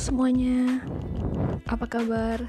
Semuanya, 0.00 0.80
apa 1.68 1.84
kabar? 1.84 2.40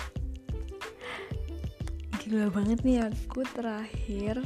Gila 2.23 2.47
banget 2.47 2.88
nih 2.88 3.04
aku 3.04 3.43
terakhir 3.43 4.39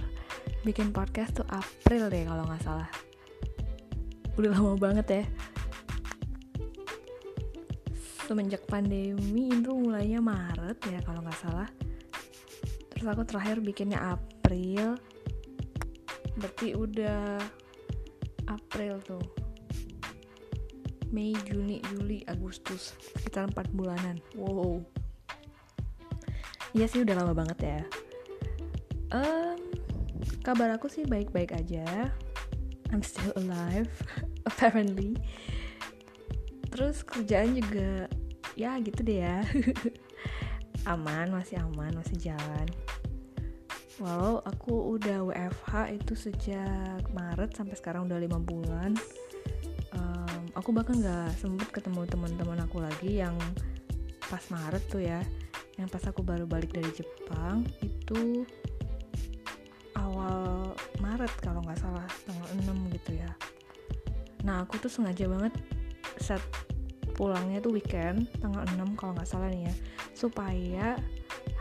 bikin 0.65 0.89
podcast 0.89 1.37
tuh 1.37 1.47
April 1.53 2.09
deh 2.09 2.25
kalau 2.25 2.49
nggak 2.49 2.63
salah. 2.65 2.89
Udah 4.33 4.49
lama 4.49 4.73
banget 4.81 5.07
ya. 5.13 5.23
Semenjak 8.25 8.65
pandemi 8.65 9.53
itu 9.53 9.71
mulainya 9.77 10.17
Maret 10.17 10.81
ya 10.89 10.99
kalau 11.05 11.21
nggak 11.21 11.37
salah. 11.37 11.69
Terus 12.91 13.07
aku 13.07 13.23
terakhir 13.29 13.61
bikinnya 13.61 14.17
April. 14.17 14.97
Berarti 16.33 16.73
udah 16.73 17.39
April 18.49 18.99
tuh 19.05 19.46
Mei, 21.09 21.31
Juni, 21.47 21.79
Juli, 21.87 22.23
Agustus 22.27 22.95
sekitar 23.15 23.47
4 23.51 23.71
bulanan. 23.71 24.19
Wow. 24.35 24.83
Iya 26.75 26.85
sih 26.91 27.01
udah 27.01 27.15
lama 27.15 27.33
banget 27.33 27.59
ya. 27.63 27.81
Um, 29.15 29.55
kabar 30.43 30.75
aku 30.75 30.91
sih 30.91 31.07
baik-baik 31.07 31.55
aja. 31.55 32.11
I'm 32.91 33.03
still 33.03 33.31
alive 33.39 33.91
apparently. 34.49 35.15
Terus 36.71 37.01
kerjaan 37.07 37.55
juga 37.55 38.11
ya 38.59 38.75
gitu 38.83 38.99
deh 39.01 39.23
ya. 39.23 39.41
Aman 40.91 41.31
masih 41.31 41.59
aman 41.59 41.95
masih 41.95 42.31
jalan. 42.31 42.67
Walau 43.97 44.45
aku 44.45 44.99
udah 44.99 45.25
WFH 45.25 45.73
itu 45.97 46.13
sejak 46.13 47.01
Maret 47.11 47.57
sampai 47.57 47.75
sekarang 47.75 48.05
udah 48.05 48.21
lima 48.21 48.37
bulan 48.37 48.93
aku 50.57 50.73
bahkan 50.73 50.97
nggak 50.97 51.37
sempet 51.37 51.69
ketemu 51.69 52.09
teman-teman 52.09 52.57
aku 52.65 52.81
lagi 52.81 53.21
yang 53.21 53.37
pas 54.25 54.41
Maret 54.49 54.83
tuh 54.89 55.05
ya. 55.05 55.21
Yang 55.77 55.87
pas 55.93 56.03
aku 56.09 56.25
baru 56.25 56.49
balik 56.49 56.73
dari 56.73 56.89
Jepang 56.89 57.61
itu 57.85 58.41
awal 59.93 60.73
Maret 60.97 61.29
kalau 61.45 61.61
nggak 61.61 61.77
salah 61.77 62.09
tanggal 62.25 62.49
6 62.57 62.95
gitu 62.97 63.21
ya. 63.21 63.29
Nah 64.41 64.65
aku 64.65 64.81
tuh 64.81 64.89
sengaja 64.89 65.29
banget 65.29 65.53
set 66.17 66.41
pulangnya 67.13 67.61
tuh 67.61 67.77
weekend 67.77 68.25
tanggal 68.41 68.65
6 68.65 68.97
kalau 68.97 69.13
nggak 69.13 69.29
salah 69.29 69.53
nih 69.53 69.69
ya. 69.69 69.73
Supaya 70.17 70.97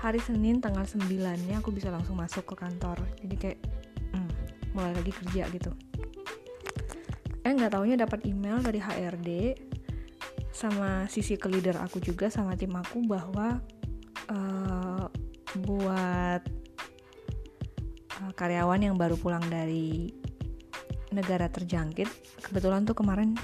hari 0.01 0.25
Senin 0.25 0.65
tanggal 0.65 0.89
9 0.89 1.05
nya 1.45 1.61
aku 1.61 1.69
bisa 1.69 1.93
langsung 1.93 2.17
masuk 2.17 2.49
ke 2.49 2.65
kantor. 2.65 2.97
Jadi 3.21 3.35
kayak 3.37 3.59
hmm, 4.17 4.33
mulai 4.73 4.97
lagi 4.97 5.13
kerja 5.13 5.45
gitu 5.53 5.86
eh 7.47 7.55
nggak 7.55 7.79
taunya 7.79 7.95
dapat 7.95 8.27
email 8.27 8.59
dari 8.59 8.83
HRD 8.83 9.55
sama 10.51 11.07
sisi 11.07 11.39
ke 11.39 11.47
leader 11.47 11.79
aku 11.79 12.03
juga 12.03 12.27
sama 12.27 12.59
tim 12.59 12.75
aku 12.75 13.07
bahwa 13.07 13.63
uh, 14.27 15.07
buat 15.63 16.43
uh, 18.19 18.33
karyawan 18.35 18.91
yang 18.91 18.99
baru 18.99 19.15
pulang 19.15 19.47
dari 19.47 20.11
negara 21.15 21.47
terjangkit 21.47 22.11
kebetulan 22.43 22.83
tuh 22.83 22.99
kemarin 22.99 23.39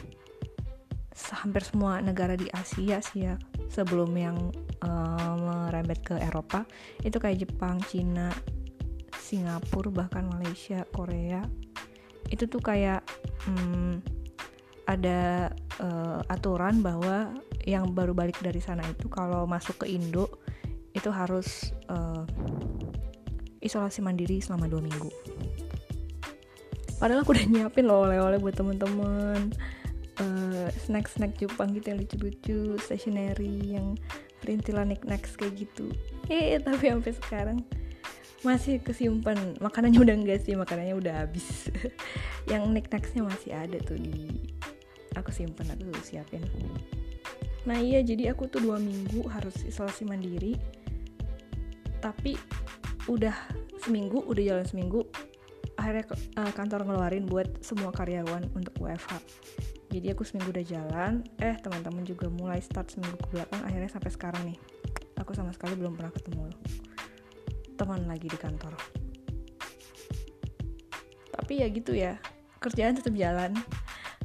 hampir 1.31 1.63
semua 1.63 2.03
negara 2.03 2.35
di 2.35 2.51
Asia 2.51 2.99
sih 2.99 3.31
ya 3.31 3.39
sebelum 3.71 4.11
yang 4.19 4.51
uh, 4.83 5.35
merembet 5.39 6.03
ke 6.03 6.19
Eropa 6.19 6.67
itu 7.07 7.23
kayak 7.23 7.47
Jepang, 7.47 7.79
Cina, 7.87 8.35
Singapura 9.15 9.95
bahkan 9.95 10.27
Malaysia, 10.27 10.83
Korea 10.91 11.47
itu 12.29 12.45
tuh 12.47 12.63
kayak 12.63 13.03
hmm, 13.49 14.05
ada 14.87 15.51
uh, 15.79 16.21
aturan 16.27 16.83
bahwa 16.83 17.33
yang 17.63 17.95
baru 17.95 18.13
balik 18.13 18.39
dari 18.43 18.59
sana 18.59 18.83
itu 18.91 19.07
kalau 19.07 19.47
masuk 19.47 19.87
ke 19.87 19.95
Indo 19.95 20.27
itu 20.93 21.09
harus 21.09 21.73
uh, 21.89 22.27
isolasi 23.63 24.03
mandiri 24.03 24.43
selama 24.43 24.69
dua 24.69 24.83
minggu. 24.83 25.09
Padahal 26.99 27.27
aku 27.27 27.35
udah 27.35 27.47
nyiapin 27.51 27.87
loh 27.87 28.07
oleh-oleh 28.07 28.39
buat 28.39 28.55
temen-temen 28.55 29.51
uh, 30.23 30.69
snack-snack 30.87 31.35
Jepang 31.39 31.75
gitu 31.75 31.95
yang 31.95 31.99
lucu-lucu, 32.03 32.59
stationery 32.79 33.79
yang 33.79 33.99
perintilan 34.43 34.91
knick 34.91 35.27
kayak 35.39 35.55
gitu. 35.55 35.91
Eh 36.27 36.59
tapi 36.59 36.91
sampai 36.91 37.13
sekarang 37.15 37.59
masih 38.43 38.83
kesimpan. 38.83 39.57
Makanannya 39.59 40.01
udah 40.03 40.15
enggak 40.15 40.43
sih 40.47 40.55
makanannya 40.55 40.95
udah 40.99 41.15
habis. 41.27 41.71
Yang 42.51 42.63
knick-knacksnya 42.71 43.23
masih 43.27 43.51
ada 43.55 43.79
tuh 43.83 43.99
di 43.99 44.29
aku 45.15 45.31
simpen 45.31 45.69
aku 45.71 45.93
siapin. 46.03 46.43
Nah 47.67 47.79
iya 47.79 48.03
jadi 48.03 48.35
aku 48.35 48.51
tuh 48.51 48.63
dua 48.63 48.79
minggu 48.83 49.27
harus 49.31 49.55
isolasi 49.63 50.03
mandiri. 50.05 50.59
Tapi 52.03 52.35
udah 53.07 53.35
seminggu 53.83 54.23
udah 54.27 54.43
jalan 54.43 54.67
seminggu 54.67 55.03
akhirnya 55.75 56.07
uh, 56.39 56.53
kantor 56.55 56.87
ngeluarin 56.87 57.27
buat 57.27 57.51
semua 57.65 57.91
karyawan 57.91 58.47
untuk 58.55 58.79
WFH 58.79 59.19
jadi 59.93 60.17
aku 60.17 60.25
seminggu 60.25 60.57
udah 60.57 60.65
jalan. 60.65 61.21
Eh 61.37 61.53
teman-teman 61.61 62.01
juga 62.09 62.33
mulai 62.33 62.65
start 62.65 62.97
seminggu 62.97 63.21
ke 63.21 63.29
belakang 63.29 63.61
akhirnya 63.61 63.93
sampai 63.93 64.09
sekarang 64.09 64.43
nih. 64.49 64.59
Aku 65.21 65.37
sama 65.37 65.53
sekali 65.53 65.77
belum 65.77 66.01
pernah 66.01 66.11
ketemu 66.17 66.49
teman 67.83 68.07
lagi 68.07 68.31
di 68.31 68.39
kantor. 68.39 68.79
Tapi 71.35 71.53
ya 71.59 71.67
gitu 71.67 71.93
ya 71.99 72.15
kerjaan 72.63 72.95
tetap 72.95 73.11
jalan. 73.19 73.59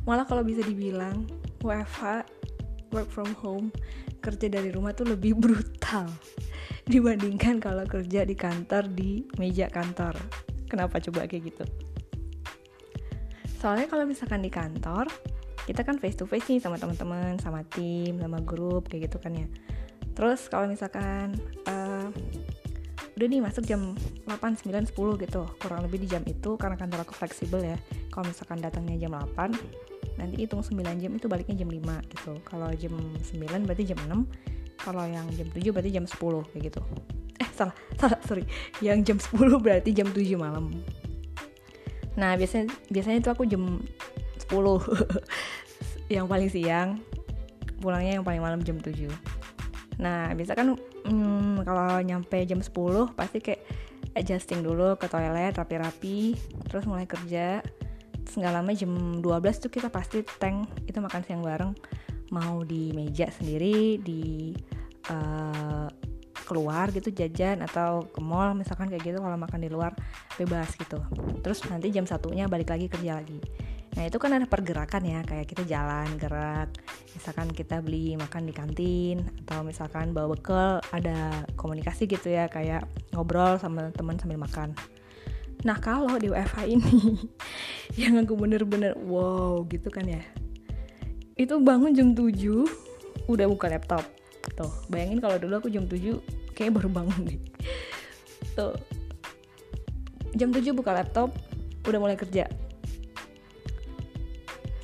Malah 0.06 0.29
kalau 0.29 0.45
bisa 0.45 0.62
dibilang 0.62 1.25
WFH 1.66 2.29
work 2.94 3.09
from 3.09 3.34
home 3.41 3.73
kerja 4.22 4.47
dari 4.47 4.69
rumah 4.69 4.94
tuh 4.94 5.09
lebih 5.09 5.34
brutal 5.41 6.06
dibandingkan 6.85 7.59
kalau 7.59 7.84
kerja 7.84 8.23
di 8.23 8.38
kantor 8.38 8.85
di 8.94 9.25
meja 9.41 9.66
kantor. 9.74 10.13
Kenapa 10.69 11.01
coba 11.01 11.25
kayak 11.25 11.50
gitu? 11.50 11.66
Soalnya 13.57 13.89
kalau 13.89 14.06
misalkan 14.06 14.45
di 14.45 14.53
kantor 14.53 15.09
kita 15.68 15.84
kan 15.84 16.00
face 16.00 16.16
to 16.16 16.24
face 16.24 16.47
nih 16.47 16.63
sama 16.63 16.79
teman-teman 16.79 17.35
sama 17.44 17.59
tim 17.68 18.16
sama 18.22 18.39
grup 18.39 18.88
kayak 18.88 19.12
gitu 19.12 19.18
kan 19.19 19.35
ya. 19.35 19.47
Terus 20.18 20.50
kalau 20.50 20.66
misalkan 20.66 21.38
uh, 21.69 21.77
udah 23.18 23.26
nih 23.26 23.42
masuk 23.42 23.66
jam 23.66 23.98
8, 24.30 24.62
9, 24.62 24.94
10 24.94 24.94
gitu. 25.26 25.42
Kurang 25.58 25.82
lebih 25.82 26.06
di 26.06 26.08
jam 26.08 26.22
itu 26.30 26.54
karena 26.54 26.78
kantor 26.78 27.02
aku 27.02 27.18
fleksibel 27.18 27.66
ya. 27.66 27.74
Kalau 28.14 28.30
misalkan 28.30 28.62
datangnya 28.62 28.94
jam 29.02 29.18
8 29.18 29.58
nanti 30.22 30.46
hitung 30.46 30.62
9 30.62 30.78
jam 31.02 31.12
itu 31.18 31.26
baliknya 31.26 31.66
jam 31.66 31.70
5 31.74 32.14
gitu. 32.14 32.32
Kalau 32.46 32.70
jam 32.78 32.94
9 32.94 33.66
berarti 33.66 33.84
jam 33.90 33.98
6 34.06 34.22
kalau 34.78 35.04
yang 35.10 35.26
jam 35.34 35.50
7 35.50 35.74
berarti 35.74 35.90
jam 35.90 36.06
10 36.06 36.14
kayak 36.54 36.64
gitu. 36.70 36.82
Eh 37.38 37.50
salah 37.54 37.74
salah 37.98 38.18
sorry. 38.26 38.46
Yang 38.82 39.14
jam 39.14 39.18
10 39.18 39.62
berarti 39.66 39.90
jam 39.98 40.10
7 40.14 40.22
malam. 40.38 40.74
Nah 42.18 42.38
biasanya 42.38 42.70
biasanya 42.94 43.18
itu 43.22 43.30
aku 43.34 43.50
jam 43.50 43.82
10 44.46 44.54
yang 46.14 46.30
paling 46.30 46.50
siang 46.54 47.02
pulangnya 47.78 48.18
yang 48.18 48.26
paling 48.26 48.42
malam 48.42 48.62
jam 48.66 48.78
7 48.82 49.06
nah 49.97 50.30
biasa 50.34 50.53
kan 50.53 50.78
hmm, 50.78 51.66
kalau 51.66 51.97
nyampe 52.06 52.38
jam 52.46 52.62
10 52.62 53.18
pasti 53.18 53.41
kayak 53.41 53.62
adjusting 54.18 54.66
dulu 54.66 54.97
ke 54.97 55.06
toilet 55.06 55.53
rapi-rapi 55.53 56.34
terus 56.69 56.90
mulai 56.90 57.06
kerja. 57.06 57.62
Terus 58.25 58.36
nggak 58.44 58.53
lama 58.53 58.72
jam 58.74 58.91
12 59.22 59.63
tuh 59.63 59.72
kita 59.72 59.88
pasti 59.94 60.25
tank 60.41 60.68
itu 60.90 60.97
makan 60.97 61.22
siang 61.24 61.46
bareng. 61.46 61.72
Mau 62.34 62.66
di 62.66 62.91
meja 62.91 63.30
sendiri 63.31 64.02
di 64.02 64.52
uh, 65.13 65.88
keluar 66.47 66.91
gitu 66.96 67.12
jajan 67.12 67.59
atau 67.63 68.07
ke 68.07 68.19
mall 68.24 68.56
misalkan 68.56 68.88
kayak 68.88 69.03
gitu 69.03 69.19
kalau 69.19 69.36
makan 69.36 69.59
di 69.63 69.69
luar 69.72 69.96
bebas 70.36 70.75
gitu. 70.75 71.00
Terus 71.46 71.63
nanti 71.72 71.94
jam 71.94 72.04
satunya 72.04 72.50
balik 72.50 72.74
lagi 72.74 72.92
kerja 72.92 73.22
lagi 73.22 73.39
Nah 73.98 74.06
itu 74.06 74.22
kan 74.22 74.30
ada 74.30 74.46
pergerakan 74.46 75.10
ya 75.10 75.26
kayak 75.26 75.50
kita 75.50 75.66
jalan 75.66 76.06
gerak. 76.22 76.70
Misalkan 77.18 77.50
kita 77.50 77.82
beli 77.82 78.14
makan 78.14 78.46
di 78.46 78.54
kantin 78.54 79.26
atau 79.42 79.66
misalkan 79.66 80.14
bawa 80.14 80.38
bekal 80.38 80.78
ada 80.94 81.42
komunikasi 81.58 82.06
gitu 82.06 82.30
ya 82.30 82.46
kayak 82.46 82.86
ngobrol 83.10 83.58
sama 83.58 83.90
teman 83.98 84.22
sambil 84.22 84.38
makan. 84.38 84.78
Nah 85.66 85.82
kalau 85.82 86.14
di 86.22 86.30
WFH 86.30 86.70
ini 86.70 86.94
yang 88.06 88.22
aku 88.22 88.38
bener-bener 88.38 88.94
wow 89.02 89.66
gitu 89.66 89.90
kan 89.90 90.06
ya 90.06 90.22
itu 91.34 91.58
bangun 91.58 91.98
jam 91.98 92.14
7 92.14 92.30
udah 93.26 93.46
buka 93.50 93.66
laptop. 93.66 94.06
Tuh 94.54 94.70
bayangin 94.94 95.18
kalau 95.18 95.42
dulu 95.42 95.58
aku 95.58 95.74
jam 95.74 95.90
7 95.90 96.54
kayak 96.54 96.70
baru 96.70 96.94
bangun 96.94 97.34
deh. 97.34 97.42
Tuh 98.54 98.78
jam 100.38 100.54
7 100.54 100.70
buka 100.78 100.94
laptop 100.94 101.34
udah 101.90 101.98
mulai 101.98 102.14
kerja 102.14 102.46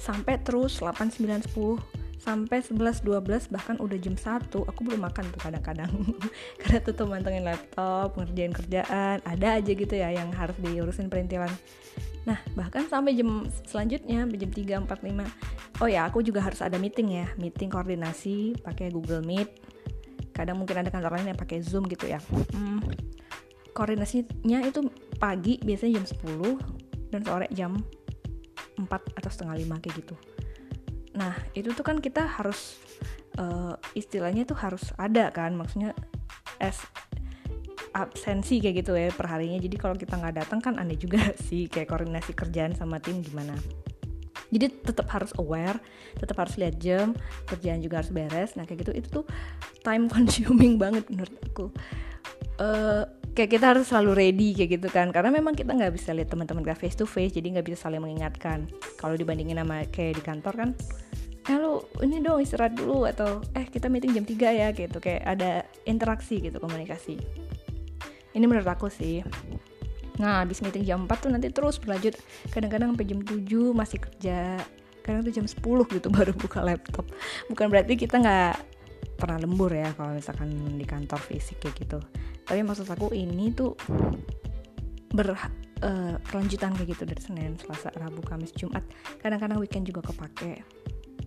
sampai 0.04 0.36
terus 0.44 0.84
8 0.84 1.16
9 1.16 1.56
10 1.56 2.04
sampai 2.24 2.64
11 2.64 3.04
12 3.04 3.52
bahkan 3.52 3.76
udah 3.80 4.00
jam 4.00 4.16
1 4.16 4.48
aku 4.52 4.80
belum 4.84 5.04
makan 5.04 5.28
tuh 5.32 5.40
kadang-kadang. 5.44 5.92
Karena 6.60 6.80
tuh 6.84 7.08
mantengin 7.08 7.44
laptop 7.44 8.16
ngerjain 8.16 8.56
kerjaan. 8.56 9.20
Ada 9.24 9.60
aja 9.60 9.72
gitu 9.72 9.96
ya 9.96 10.12
yang 10.12 10.32
harus 10.32 10.56
diurusin 10.64 11.12
perintilan. 11.12 11.52
Nah 12.24 12.40
bahkan 12.56 12.88
sampai 12.88 13.16
jam 13.20 13.48
selanjutnya 13.68 14.24
jam 14.24 14.52
3 14.52 14.88
4 14.88 14.88
5 14.88 15.84
oh 15.84 15.90
ya 15.92 16.08
aku 16.08 16.24
juga 16.24 16.40
harus 16.40 16.64
ada 16.64 16.80
meeting 16.80 17.12
ya. 17.12 17.28
Meeting 17.36 17.68
koordinasi 17.68 18.60
pakai 18.64 18.88
Google 18.92 19.24
Meet. 19.24 19.52
Kadang 20.32 20.64
mungkin 20.64 20.80
ada 20.80 20.90
kantor 20.90 21.20
lain 21.20 21.36
yang 21.36 21.40
pakai 21.40 21.60
Zoom 21.60 21.92
gitu 21.92 22.08
ya. 22.08 22.24
Hmm, 22.56 22.80
koordinasinya 23.76 24.64
itu 24.64 24.80
pagi 25.20 25.60
biasanya 25.60 26.00
jam 26.00 26.06
10 26.08 27.12
dan 27.12 27.22
sore 27.28 27.48
jam 27.52 27.84
4 28.78 28.90
atau 28.90 29.30
setengah 29.30 29.56
5 29.60 29.84
kayak 29.84 29.96
gitu. 30.06 30.16
Nah 31.14 31.34
itu 31.54 31.70
tuh 31.74 31.86
kan 31.86 32.02
kita 32.02 32.26
harus 32.26 32.78
uh, 33.38 33.78
istilahnya 33.94 34.46
tuh 34.46 34.58
harus 34.58 34.94
ada 34.98 35.30
kan 35.30 35.54
maksudnya 35.54 35.94
as 36.58 36.82
absensi 37.94 38.58
kayak 38.58 38.84
gitu 38.84 38.98
ya 38.98 39.14
perharinya. 39.14 39.62
Jadi 39.62 39.76
kalau 39.78 39.96
kita 39.96 40.18
nggak 40.18 40.46
datang 40.46 40.60
kan 40.60 40.82
aneh 40.82 40.98
juga 40.98 41.22
sih 41.48 41.70
kayak 41.70 41.94
koordinasi 41.94 42.34
kerjaan 42.34 42.74
sama 42.74 42.98
tim 42.98 43.22
gimana. 43.22 43.54
Jadi 44.54 44.70
tetap 44.86 45.10
harus 45.10 45.34
aware 45.42 45.82
tetap 46.14 46.38
harus 46.38 46.62
lihat 46.62 46.78
jam 46.78 47.18
kerjaan 47.50 47.82
juga 47.82 48.02
harus 48.02 48.14
beres. 48.14 48.54
Nah 48.58 48.66
kayak 48.66 48.86
gitu 48.86 48.92
itu 48.94 49.08
tuh 49.10 49.26
time 49.86 50.10
consuming 50.14 50.82
banget 50.82 51.06
menurut 51.10 51.38
aku. 51.46 51.66
Uh, 52.58 53.06
kayak 53.34 53.50
kita 53.50 53.66
harus 53.74 53.90
selalu 53.90 54.12
ready 54.14 54.50
kayak 54.54 54.80
gitu 54.80 54.88
kan. 54.94 55.10
Karena 55.10 55.34
memang 55.34 55.58
kita 55.58 55.74
nggak 55.74 55.94
bisa 55.94 56.14
lihat 56.14 56.30
teman-teman 56.30 56.62
kita 56.62 56.78
face 56.78 56.98
to 56.98 57.06
face 57.10 57.34
jadi 57.34 57.60
nggak 57.60 57.66
bisa 57.70 57.90
saling 57.90 58.02
mengingatkan. 58.02 58.70
Kalau 58.98 59.18
dibandingin 59.18 59.60
sama 59.60 59.86
kayak 59.90 60.22
di 60.22 60.24
kantor 60.24 60.54
kan 60.56 60.70
eh 61.44 61.60
lu 61.60 61.84
ini 62.00 62.24
dong 62.24 62.40
istirahat 62.40 62.72
dulu 62.80 63.04
atau 63.04 63.44
eh 63.52 63.68
kita 63.68 63.92
meeting 63.92 64.16
jam 64.16 64.24
3 64.24 64.60
ya 64.64 64.68
gitu. 64.72 64.98
Kayak 65.02 65.22
ada 65.28 65.52
interaksi 65.84 66.40
gitu 66.40 66.62
komunikasi. 66.62 67.20
Ini 68.34 68.46
menurut 68.46 68.70
aku 68.70 68.88
sih. 68.88 69.26
Nah 70.22 70.46
habis 70.46 70.62
meeting 70.62 70.86
jam 70.86 71.10
4 71.10 71.12
tuh 71.18 71.30
nanti 71.34 71.50
terus 71.50 71.82
berlanjut. 71.82 72.16
Kadang-kadang 72.54 72.96
sampai 72.96 73.06
jam 73.10 73.20
7 73.26 73.74
masih 73.74 73.98
kerja. 74.00 74.62
Kadang 75.04 75.22
tuh 75.28 75.34
jam 75.36 75.46
10 75.50 75.60
gitu 76.00 76.08
baru 76.16 76.32
buka 76.38 76.64
laptop. 76.64 77.10
Bukan 77.50 77.68
berarti 77.68 77.98
kita 77.98 78.22
nggak 78.22 78.73
pernah 79.24 79.40
lembur 79.40 79.72
ya 79.72 79.96
kalau 79.96 80.20
misalkan 80.20 80.52
di 80.76 80.84
kantor 80.84 81.24
fisik 81.24 81.64
kayak 81.64 81.88
gitu 81.88 82.00
tapi 82.44 82.60
maksud 82.60 82.84
aku 82.92 83.16
ini 83.16 83.56
tuh 83.56 83.72
ber 85.16 85.32
uh, 85.84 86.16
kelanjutan 86.28 86.74
kayak 86.74 86.90
gitu 86.96 87.04
dari 87.06 87.22
Senin, 87.22 87.52
Selasa, 87.60 87.94
Rabu, 87.94 88.24
Kamis, 88.24 88.56
Jumat. 88.56 88.82
Kadang-kadang 89.20 89.60
weekend 89.60 89.86
juga 89.86 90.02
kepake. 90.04 90.64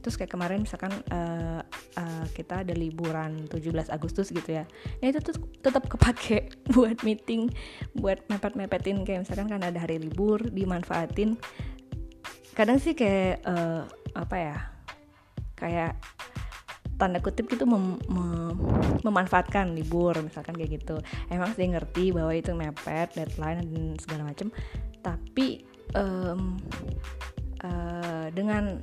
Terus 0.02 0.14
kayak 0.14 0.32
kemarin 0.38 0.62
misalkan 0.62 0.94
uh, 1.10 1.62
uh, 1.98 2.26
kita 2.30 2.62
ada 2.62 2.74
liburan 2.74 3.46
17 3.50 3.90
Agustus 3.90 4.30
gitu 4.30 4.62
ya. 4.62 4.64
Nah 5.02 5.06
itu 5.10 5.18
tuh 5.18 5.34
tetap 5.62 5.86
kepake 5.90 6.50
buat 6.74 7.02
meeting, 7.02 7.50
buat 7.98 8.22
mepet-mepetin 8.30 9.02
kayak 9.02 9.26
misalkan 9.26 9.50
kan 9.50 9.62
ada 9.62 9.78
hari 9.78 9.98
libur 9.98 10.42
dimanfaatin. 10.50 11.38
Kadang 12.54 12.78
sih 12.80 12.94
kayak 12.94 13.42
uh, 13.44 13.86
apa 14.14 14.36
ya? 14.38 14.56
Kayak 15.56 15.98
tanda 16.96 17.20
kutip 17.20 17.48
gitu 17.52 17.68
mem 17.68 18.00
mem 18.08 18.56
memanfaatkan 19.04 19.76
libur 19.76 20.16
misalkan 20.24 20.56
kayak 20.56 20.82
gitu. 20.82 20.96
Emang 21.30 21.52
sih 21.54 21.68
ngerti 21.68 22.10
bahwa 22.10 22.32
itu 22.34 22.50
mepet 22.56 23.12
deadline 23.14 23.62
dan 23.62 23.94
segala 24.00 24.22
macem. 24.32 24.48
Tapi 25.04 25.62
um, 25.94 26.58
uh, 27.62 28.26
dengan 28.32 28.82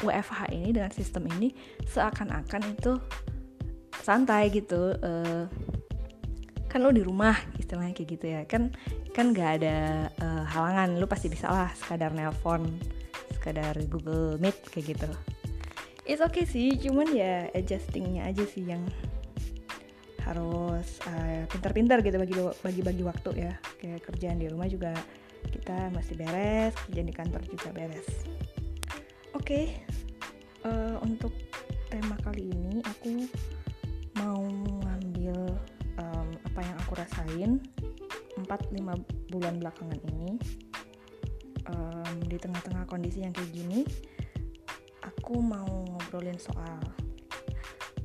WFH 0.00 0.50
ini 0.56 0.68
dengan 0.72 0.90
sistem 0.90 1.28
ini 1.38 1.52
seakan-akan 1.86 2.62
itu 2.72 2.96
santai 4.00 4.48
gitu 4.48 4.96
uh, 4.96 5.44
kan 6.70 6.80
lo 6.80 6.94
di 6.94 7.04
rumah 7.04 7.36
istilahnya 7.60 7.94
kayak 7.94 8.10
gitu 8.18 8.26
ya. 8.26 8.40
Kan 8.48 8.74
kan 9.14 9.30
nggak 9.36 9.50
ada 9.62 10.08
uh, 10.18 10.44
halangan 10.48 10.98
lo 10.98 11.06
pasti 11.06 11.28
bisa 11.30 11.46
lah 11.52 11.70
sekadar 11.76 12.10
nelpon 12.16 12.66
sekadar 13.36 13.76
Google 13.86 14.40
Meet 14.40 14.56
kayak 14.72 14.86
gitu 14.96 15.10
it's 16.10 16.18
okay 16.18 16.42
sih 16.42 16.74
cuman 16.74 17.06
ya 17.14 17.46
adjustingnya 17.54 18.26
aja 18.26 18.42
sih 18.42 18.66
yang 18.66 18.82
harus 20.26 20.98
uh, 21.06 21.46
pintar-pintar 21.46 22.02
gitu 22.02 22.18
bagi 22.18 22.34
bagi 22.66 22.82
bagi 22.82 23.02
waktu 23.06 23.30
ya. 23.46 23.54
Kayak 23.78 24.10
kerjaan 24.10 24.42
di 24.42 24.50
rumah 24.50 24.66
juga 24.66 24.90
kita 25.46 25.94
masih 25.94 26.18
beres 26.18 26.74
kerjaan 26.90 27.06
di 27.06 27.14
kantor 27.14 27.42
juga 27.46 27.70
beres. 27.70 28.10
Oke 29.38 29.38
okay, 29.38 29.64
uh, 30.66 30.70
eh, 30.70 30.96
untuk 31.06 31.30
tema 31.86 32.18
kali 32.26 32.50
ini 32.50 32.82
aku 32.82 33.30
mau 34.18 34.42
ngambil 34.82 35.54
um, 36.02 36.28
apa 36.42 36.60
yang 36.60 36.76
aku 36.82 36.92
rasain 36.98 37.50
4-5 38.46 39.30
bulan 39.30 39.54
belakangan 39.62 40.00
ini 40.10 40.36
um, 41.70 42.14
di 42.26 42.36
tengah-tengah 42.36 42.84
kondisi 42.90 43.22
yang 43.22 43.32
kayak 43.32 43.50
gini 43.54 43.86
aku 45.04 45.40
mau 45.40 45.66
ngobrolin 45.66 46.36
soal 46.36 46.80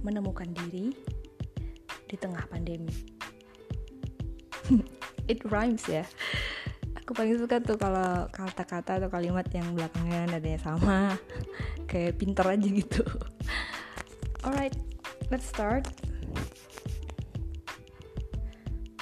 menemukan 0.05 0.45
diri 0.53 0.93
di 2.05 2.15
tengah 2.15 2.45
pandemi. 2.47 2.93
It 5.31 5.41
rhymes 5.49 5.85
ya. 5.89 6.05
Aku 7.01 7.13
paling 7.13 7.37
suka 7.37 7.61
tuh 7.61 7.77
kalau 7.77 8.25
kata-kata 8.33 8.97
atau 8.97 9.09
kalimat 9.09 9.45
yang 9.53 9.73
belakangan 9.77 10.33
adanya 10.33 10.61
sama, 10.61 11.17
kayak 11.89 12.17
pinter 12.17 12.45
aja 12.45 12.65
gitu. 12.65 13.05
Alright, 14.45 14.73
let's 15.29 15.45
start. 15.49 15.85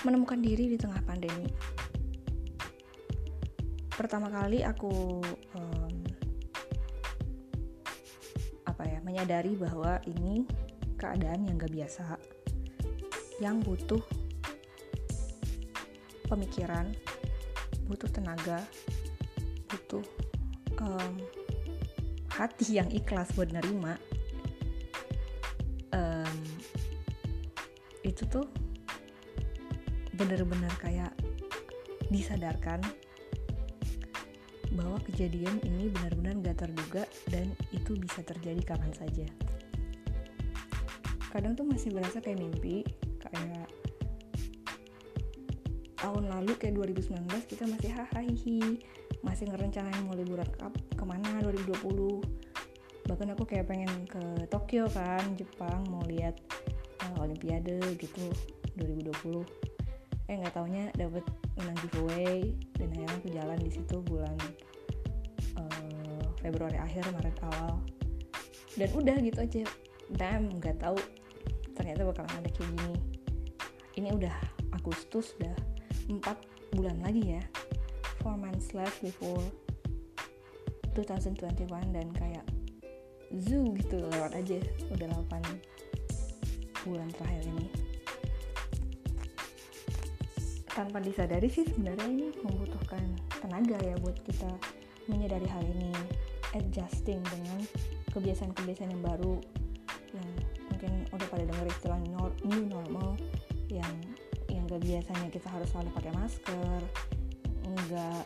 Menemukan 0.04 0.44
diri 0.44 0.72
di 0.72 0.78
tengah 0.80 1.00
pandemi. 1.04 1.48
Pertama 3.94 4.28
kali 4.28 4.68
aku 4.68 5.24
um, 5.56 6.02
menyadari 9.13 9.54
bahwa 9.54 10.01
ini 10.10 10.50
keadaan 10.98 11.45
yang 11.45 11.62
gak 11.62 11.69
biasa 11.69 12.18
yang 13.38 13.62
butuh 13.62 14.01
pemikiran 16.25 16.89
butuh 17.86 18.10
tenaga 18.10 18.65
butuh 19.69 20.01
um, 20.81 21.21
hati 22.33 22.81
yang 22.81 22.89
ikhlas 22.89 23.30
buat 23.38 23.54
nerima. 23.54 23.94
Um, 25.94 26.42
itu 28.01 28.25
tuh 28.25 28.50
bener-bener 30.18 30.74
kayak 30.81 31.13
disadarkan 32.09 32.81
kejadian 35.11 35.59
ini 35.68 35.92
benar-benar 35.92 36.39
gak 36.51 36.68
terduga 36.68 37.04
dan 37.31 37.51
itu 37.75 37.95
bisa 37.99 38.23
terjadi 38.23 38.61
kapan 38.63 38.92
saja. 38.95 39.28
Kadang 41.31 41.57
tuh 41.57 41.66
masih 41.66 41.92
berasa 41.92 42.21
kayak 42.21 42.39
mimpi, 42.39 42.85
kayak 43.19 43.68
tahun 46.04 46.28
lalu 46.28 46.51
kayak 46.59 46.75
2019 46.75 47.31
kita 47.47 47.63
masih 47.63 47.89
hahaha 47.95 48.21
masih 49.23 49.47
ngerencanain 49.47 50.04
mau 50.04 50.19
liburan 50.19 50.44
ke 50.51 50.68
ke 50.99 51.04
mana 51.07 51.39
2020 51.39 52.44
bahkan 53.07 53.31
aku 53.31 53.44
kayak 53.47 53.71
pengen 53.71 53.92
ke 54.04 54.19
Tokyo 54.51 54.92
kan 54.92 55.23
Jepang 55.39 55.87
mau 55.87 56.04
lihat 56.04 56.35
uh, 57.07 57.23
Olimpiade 57.23 57.80
gitu 57.95 58.28
2020 58.75 59.47
eh 60.28 60.35
nggak 60.39 60.56
taunya 60.56 60.92
dapet 60.99 61.23
menang 61.56 61.78
giveaway 61.87 62.51
dan 62.75 62.87
akhirnya 62.92 63.16
aku 63.16 63.28
jalan 63.31 63.59
di 63.63 63.71
situ 63.71 63.95
bulan 64.04 64.35
Februari 66.44 66.76
akhir 66.76 67.07
Maret 67.16 67.40
awal. 67.47 67.80
Dan 68.76 68.90
udah 68.92 69.16
gitu 69.23 69.40
aja. 69.40 69.64
Damn 70.12 70.59
nggak 70.59 70.83
tahu 70.83 71.00
ternyata 71.73 72.04
bakalan 72.04 72.44
ada 72.44 72.52
kayak 72.52 72.69
gini. 72.76 72.95
Ini 73.95 74.09
udah 74.12 74.35
Agustus 74.76 75.31
udah 75.40 75.56
empat 76.12 76.38
bulan 76.76 77.00
lagi 77.00 77.40
ya. 77.40 77.44
Four 78.19 78.35
months 78.35 78.76
left 78.76 79.00
before 79.00 79.42
2021 80.94 81.95
dan 81.95 82.07
kayak 82.14 82.45
zoo 83.40 83.71
gitu 83.80 84.04
lewat 84.04 84.35
aja. 84.35 84.59
Udah 84.92 85.07
8 85.31 86.83
bulan 86.83 87.07
terakhir 87.16 87.44
ini. 87.47 87.68
Tanpa 90.73 90.97
disadari 91.00 91.47
sih 91.47 91.64
sebenarnya 91.69 92.07
ini 92.09 92.28
membutuhkan 92.42 93.02
tenaga 93.40 93.78
ya 93.80 93.94
buat 94.02 94.18
kita 94.26 94.50
menyadari 95.06 95.45
hal 95.45 95.62
ini 95.62 95.94
adjusting 96.54 97.22
dengan 97.28 97.60
kebiasaan-kebiasaan 98.14 98.94
yang 98.94 99.04
baru 99.04 99.42
yang 100.14 100.30
mungkin 100.69 100.92
udah 101.10 101.28
pada 101.28 101.44
denger 101.45 101.66
istilah 101.74 102.00
new 102.45 102.64
normal 102.69 103.18
yang 103.69 103.94
yang 104.50 104.69
gak 104.69 104.86
biasanya 104.86 105.28
kita 105.33 105.50
harus 105.50 105.68
selalu 105.74 105.90
pakai 105.98 106.12
masker 106.14 106.81
nggak 107.64 108.24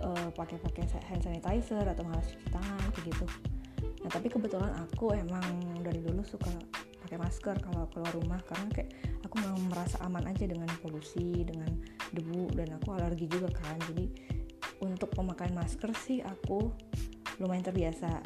uh, 0.00 0.28
pakai 0.32 0.56
pakai 0.60 0.84
hand 1.08 1.22
sanitizer 1.22 1.84
atau 1.84 2.02
malas 2.06 2.26
cuci 2.32 2.48
tangan 2.48 2.80
kayak 2.96 3.06
gitu. 3.12 3.26
Nah 4.00 4.10
tapi 4.10 4.26
kebetulan 4.32 4.72
aku 4.88 5.12
emang 5.12 5.44
dari 5.84 6.00
dulu 6.00 6.24
suka 6.24 6.50
pakai 7.04 7.16
masker 7.20 7.56
kalau 7.60 7.84
keluar 7.92 8.12
rumah 8.16 8.40
karena 8.46 8.68
kayak 8.72 8.90
aku 9.26 9.36
merasa 9.68 10.00
aman 10.06 10.24
aja 10.30 10.48
dengan 10.48 10.68
polusi 10.80 11.44
dengan 11.44 11.68
debu 12.14 12.54
dan 12.56 12.80
aku 12.80 12.96
alergi 12.96 13.26
juga 13.28 13.52
kan. 13.52 13.76
Jadi 13.92 14.06
untuk 14.80 15.12
pemakaian 15.12 15.52
masker 15.52 15.92
sih 15.92 16.24
aku 16.24 16.72
lumayan 17.40 17.64
terbiasa. 17.64 18.20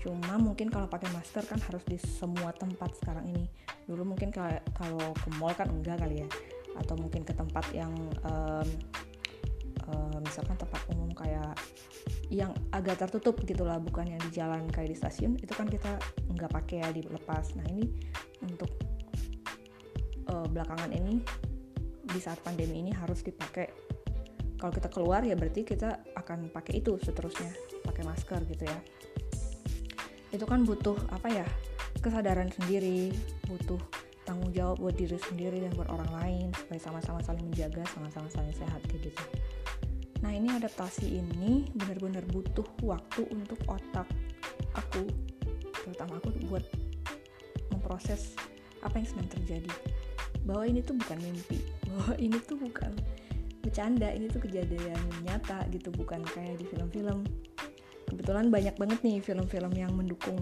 Cuma 0.00 0.40
mungkin 0.40 0.72
kalau 0.72 0.88
pakai 0.88 1.12
masker 1.12 1.44
kan 1.44 1.60
harus 1.60 1.84
di 1.84 2.00
semua 2.00 2.50
tempat 2.56 2.96
sekarang 2.98 3.28
ini. 3.30 3.44
Dulu 3.84 4.16
mungkin 4.16 4.32
kalau 4.32 5.12
ke 5.12 5.28
mall 5.36 5.52
kan 5.52 5.68
enggak 5.68 6.00
kali 6.00 6.24
ya. 6.24 6.28
Atau 6.80 6.96
mungkin 6.96 7.22
ke 7.22 7.36
tempat 7.36 7.64
yang 7.76 7.92
um, 8.26 8.68
um, 9.92 10.18
misalkan 10.24 10.56
tempat 10.56 10.82
umum 10.92 11.12
kayak 11.12 11.54
yang 12.26 12.50
agak 12.74 12.98
tertutup 12.98 13.38
gitulah 13.46 13.78
bukan 13.78 14.10
yang 14.10 14.20
di 14.26 14.30
jalan 14.34 14.66
kayak 14.66 14.90
di 14.90 14.96
stasiun 14.98 15.38
itu 15.38 15.52
kan 15.54 15.70
kita 15.70 15.98
nggak 16.32 16.50
pakai 16.50 16.82
ya 16.82 16.88
dilepas. 16.90 17.54
Nah 17.54 17.66
ini 17.70 17.86
untuk 18.42 18.70
uh, 20.30 20.46
belakangan 20.50 20.90
ini 20.90 21.22
di 22.06 22.20
saat 22.22 22.38
pandemi 22.42 22.82
ini 22.82 22.94
harus 22.94 23.22
dipakai 23.22 23.85
kalau 24.56 24.72
kita 24.72 24.88
keluar 24.88 25.20
ya 25.20 25.36
berarti 25.36 25.62
kita 25.64 26.00
akan 26.16 26.48
pakai 26.48 26.80
itu 26.80 26.96
seterusnya. 27.00 27.52
Pakai 27.84 28.02
masker 28.04 28.40
gitu 28.48 28.64
ya. 28.64 28.78
Itu 30.32 30.44
kan 30.48 30.64
butuh 30.64 30.96
apa 31.12 31.28
ya? 31.28 31.46
Kesadaran 32.00 32.48
sendiri 32.52 33.12
butuh 33.48 33.80
tanggung 34.26 34.50
jawab 34.50 34.82
buat 34.82 34.96
diri 34.98 35.16
sendiri 35.22 35.62
dan 35.62 35.70
buat 35.78 35.86
orang 35.86 36.10
lain 36.18 36.46
supaya 36.58 36.80
sama-sama 36.82 37.22
saling 37.22 37.46
menjaga 37.46 37.86
sama-sama 37.94 38.26
saling 38.34 38.52
sehat 38.52 38.82
kayak 38.90 39.08
gitu. 39.08 39.24
Nah 40.20 40.34
ini 40.34 40.50
adaptasi 40.50 41.22
ini 41.22 41.70
benar-benar 41.78 42.26
butuh 42.34 42.66
waktu 42.82 43.22
untuk 43.30 43.62
otak 43.70 44.10
aku 44.74 45.06
terutama 45.86 46.18
aku 46.18 46.34
buat 46.50 46.66
memproses 47.70 48.34
apa 48.82 48.98
yang 48.98 49.06
sedang 49.06 49.30
terjadi. 49.30 49.72
Bahwa 50.42 50.66
ini 50.66 50.82
tuh 50.82 50.98
bukan 50.98 51.18
mimpi. 51.22 51.62
Bahwa 51.88 52.14
ini 52.18 52.38
tuh 52.42 52.58
bukan 52.58 52.92
bercanda 53.66 54.06
ini 54.14 54.30
tuh 54.30 54.38
kejadian 54.46 54.94
nyata 55.26 55.66
gitu 55.74 55.90
bukan 55.90 56.22
kayak 56.22 56.62
di 56.62 56.64
film-film. 56.70 57.26
Kebetulan 58.06 58.54
banyak 58.54 58.78
banget 58.78 59.02
nih 59.02 59.18
film-film 59.18 59.74
yang 59.74 59.90
mendukung 59.90 60.38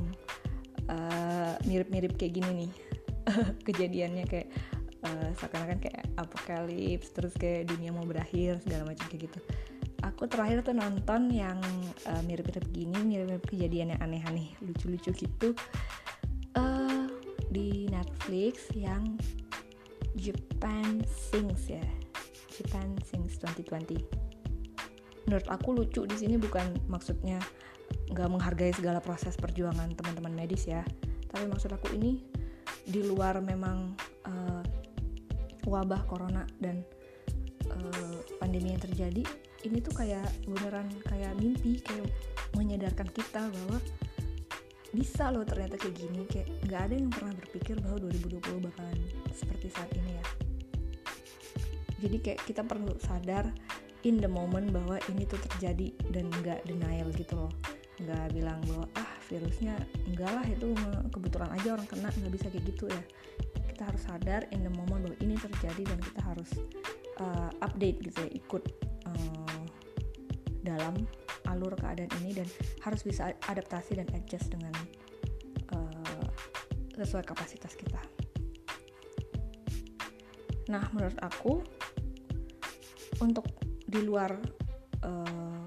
uh, 0.92 1.56
mirip-mirip 1.64 2.12
kayak 2.20 2.36
gini 2.36 2.68
nih. 2.68 2.72
Kejadiannya 3.66 4.28
kayak 4.28 4.52
uh, 5.08 5.32
seakan-akan 5.40 5.80
kayak 5.80 6.04
apokalips 6.20 7.16
terus 7.16 7.32
kayak 7.40 7.72
dunia 7.72 7.88
mau 7.96 8.04
berakhir 8.04 8.60
segala 8.60 8.92
macam 8.92 9.08
kayak 9.08 9.32
gitu. 9.32 9.40
Aku 10.04 10.28
terakhir 10.28 10.60
tuh 10.60 10.76
nonton 10.76 11.32
yang 11.32 11.56
uh, 12.04 12.22
mirip-mirip 12.28 12.68
gini 12.68 13.00
mirip-mirip 13.00 13.48
kejadian 13.48 13.96
yang 13.96 14.00
aneh-aneh 14.04 14.52
lucu-lucu 14.60 15.16
gitu 15.16 15.56
uh, 16.60 17.08
di 17.48 17.88
Netflix 17.88 18.68
yang 18.76 19.16
Japan 20.14 21.02
Sings 21.08 21.66
ya 21.72 21.73
Japan 22.54 22.94
Sings 23.02 23.38
2020 23.42 24.24
menurut 25.24 25.48
aku 25.48 25.72
lucu 25.72 26.04
di 26.04 26.16
sini 26.16 26.36
bukan 26.36 26.76
maksudnya 26.88 27.40
nggak 28.12 28.28
menghargai 28.28 28.72
segala 28.76 29.00
proses 29.00 29.36
perjuangan 29.36 29.92
teman-teman 29.96 30.32
medis 30.32 30.68
ya. 30.68 30.84
Tapi 31.28 31.48
maksud 31.48 31.72
aku 31.72 31.96
ini 31.96 32.22
di 32.84 33.00
luar 33.00 33.40
memang 33.40 33.96
uh, 34.28 34.62
wabah 35.64 36.04
corona 36.04 36.44
dan 36.60 36.84
uh, 37.72 38.18
pandemi 38.36 38.76
yang 38.76 38.82
terjadi 38.84 39.24
ini 39.64 39.80
tuh 39.80 39.96
kayak 39.96 40.28
beneran 40.44 40.92
kayak 41.08 41.32
mimpi 41.40 41.80
kayak 41.80 42.12
menyadarkan 42.52 43.08
kita 43.08 43.48
bahwa 43.48 43.80
bisa 44.92 45.32
loh 45.32 45.42
ternyata 45.42 45.80
kayak 45.80 45.96
gini. 45.96 46.28
Kayak 46.28 46.48
nggak 46.68 46.80
ada 46.84 46.94
yang 46.94 47.10
pernah 47.10 47.34
berpikir 47.34 47.76
bahwa 47.80 47.96
2020 48.12 48.66
bakalan 48.68 48.98
seperti 49.32 49.72
saat 49.72 49.90
ini 49.96 50.20
ya 50.20 50.43
jadi 52.04 52.16
kayak 52.20 52.40
kita 52.44 52.62
perlu 52.62 52.92
sadar 53.00 53.48
in 54.04 54.20
the 54.20 54.28
moment 54.28 54.68
bahwa 54.68 55.00
ini 55.08 55.24
tuh 55.24 55.40
terjadi 55.40 55.96
dan 56.12 56.28
nggak 56.44 56.68
denial 56.68 57.08
gitu 57.16 57.34
loh 57.34 57.52
nggak 58.04 58.36
bilang 58.36 58.60
bahwa 58.68 58.84
ah 59.00 59.10
virusnya 59.30 59.74
enggak 60.04 60.28
lah 60.28 60.44
itu 60.44 60.76
kebetulan 61.08 61.50
aja 61.56 61.68
orang 61.78 61.88
kena 61.88 62.08
nggak 62.12 62.32
bisa 62.36 62.46
kayak 62.52 62.64
gitu 62.68 62.84
ya 62.90 63.02
kita 63.72 63.82
harus 63.88 64.02
sadar 64.04 64.42
in 64.52 64.60
the 64.62 64.72
moment 64.76 65.08
bahwa 65.08 65.16
ini 65.24 65.34
terjadi 65.40 65.82
dan 65.88 65.98
kita 65.98 66.20
harus 66.22 66.50
uh, 67.22 67.50
update 67.64 67.98
gitu 68.04 68.18
ya 68.22 68.30
ikut 68.34 68.62
uh, 69.08 69.62
dalam 70.62 70.94
alur 71.48 71.74
keadaan 71.76 72.10
ini 72.24 72.34
dan 72.34 72.48
harus 72.82 73.02
bisa 73.06 73.32
adaptasi 73.46 73.98
dan 73.98 74.08
adjust 74.16 74.50
dengan 74.50 74.74
uh, 75.76 76.26
sesuai 76.98 77.26
kapasitas 77.26 77.76
kita. 77.76 78.00
Nah, 80.72 80.88
menurut 80.96 81.18
aku 81.20 81.60
untuk 83.20 83.46
di 83.84 84.00
luar 84.02 84.34
uh, 85.04 85.64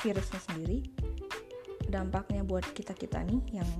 virusnya 0.00 0.40
sendiri, 0.40 0.86
dampaknya 1.90 2.46
buat 2.46 2.64
kita-kita 2.72 3.24
nih 3.26 3.60
yang 3.60 3.70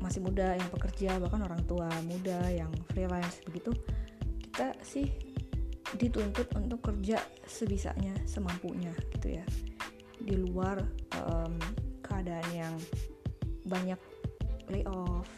masih 0.00 0.24
muda, 0.24 0.56
yang 0.56 0.70
pekerja, 0.72 1.20
bahkan 1.20 1.44
orang 1.44 1.60
tua 1.68 1.88
muda 2.08 2.48
yang 2.48 2.72
freelance 2.92 3.44
begitu, 3.44 3.72
kita 4.48 4.72
sih 4.80 5.08
dituntut 5.96 6.48
untuk 6.56 6.80
kerja 6.80 7.20
sebisanya, 7.44 8.14
semampunya 8.24 8.94
gitu 9.18 9.36
ya. 9.40 9.44
Di 10.20 10.36
luar 10.36 10.80
um, 11.20 11.56
keadaan 12.00 12.48
yang 12.52 12.74
banyak 13.68 14.00
layoff, 14.72 15.28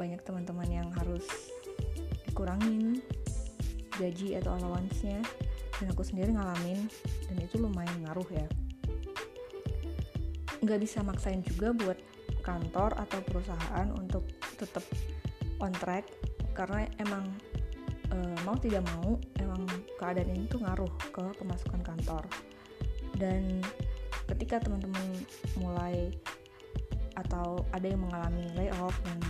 banyak 0.00 0.20
teman-teman 0.24 0.68
yang 0.70 0.88
harus 0.96 1.26
dikurangin 2.24 3.04
gaji 4.00 4.40
atau 4.40 4.56
allowance-nya 4.56 5.20
dan 5.76 5.86
aku 5.92 6.00
sendiri 6.00 6.32
ngalamin 6.32 6.88
dan 7.28 7.36
itu 7.36 7.60
lumayan 7.60 7.96
ngaruh 8.08 8.28
ya. 8.32 8.48
Nggak 10.64 10.80
bisa 10.80 11.04
maksain 11.04 11.44
juga 11.44 11.76
buat 11.76 12.00
kantor 12.40 12.96
atau 12.96 13.20
perusahaan 13.24 13.88
untuk 13.96 14.24
tetap 14.56 14.84
on 15.60 15.72
track 15.76 16.08
karena 16.56 16.88
emang 17.00 17.28
e, 18.12 18.16
mau 18.44 18.56
tidak 18.56 18.84
mau 18.96 19.16
emang 19.40 19.64
keadaan 20.00 20.32
ini 20.32 20.44
tuh 20.48 20.60
ngaruh 20.64 20.92
ke 21.12 21.24
pemasukan 21.40 21.80
kantor. 21.84 22.24
Dan 23.16 23.60
ketika 24.28 24.60
teman-teman 24.64 25.04
mulai 25.60 26.12
atau 27.16 27.60
ada 27.76 27.84
yang 27.84 28.00
mengalami 28.00 28.48
layoff 28.56 28.96
dan 29.04 29.20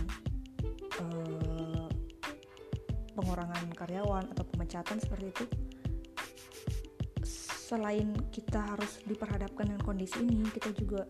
pengurangan 3.31 3.71
karyawan 3.79 4.27
atau 4.35 4.43
pemecatan 4.43 4.99
seperti 4.99 5.31
itu 5.31 5.47
selain 7.71 8.11
kita 8.35 8.59
harus 8.59 8.99
diperhadapkan 9.07 9.71
dengan 9.71 9.79
kondisi 9.87 10.19
ini 10.19 10.43
kita 10.51 10.75
juga 10.75 11.07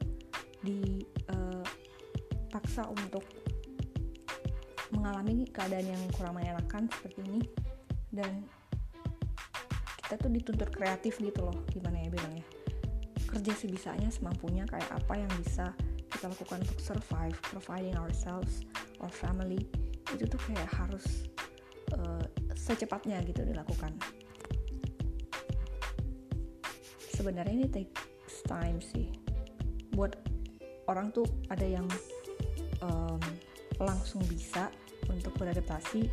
dipaksa 0.61 1.25
uh, 2.85 2.93
untuk 2.93 3.25
mengalami 4.93 5.49
keadaan 5.49 5.89
yang 5.89 5.97
kurang 6.13 6.37
menyenangkan 6.37 6.85
seperti 6.93 7.25
ini. 7.25 7.41
Dan 8.13 8.45
kita 10.05 10.21
tuh 10.21 10.29
dituntut 10.29 10.69
kreatif 10.69 11.17
gitu 11.17 11.41
loh 11.41 11.65
gimana 11.73 11.97
ya 12.05 12.13
bilangnya. 12.13 12.45
Kerja 13.25 13.57
sebisanya 13.57 14.13
semampunya 14.13 14.69
kayak 14.69 14.93
apa 14.93 15.17
yang 15.17 15.33
bisa 15.41 15.73
kita 16.13 16.29
lakukan 16.29 16.61
untuk 16.61 16.77
survive 16.77 17.41
providing 17.49 17.97
ourselves 17.97 18.61
or 19.01 19.09
family. 19.09 19.65
Itu 20.13 20.29
tuh 20.29 20.37
kayak 20.45 20.69
harus 20.69 21.25
secepatnya 22.71 23.19
gitu 23.27 23.43
dilakukan. 23.43 23.91
Sebenarnya 27.11 27.53
ini 27.53 27.67
takes 27.67 28.47
time 28.47 28.79
sih. 28.79 29.11
Buat 29.91 30.15
orang 30.87 31.11
tuh 31.11 31.27
ada 31.51 31.67
yang 31.67 31.83
um, 32.79 33.19
langsung 33.75 34.23
bisa 34.31 34.71
untuk 35.11 35.35
beradaptasi 35.35 36.07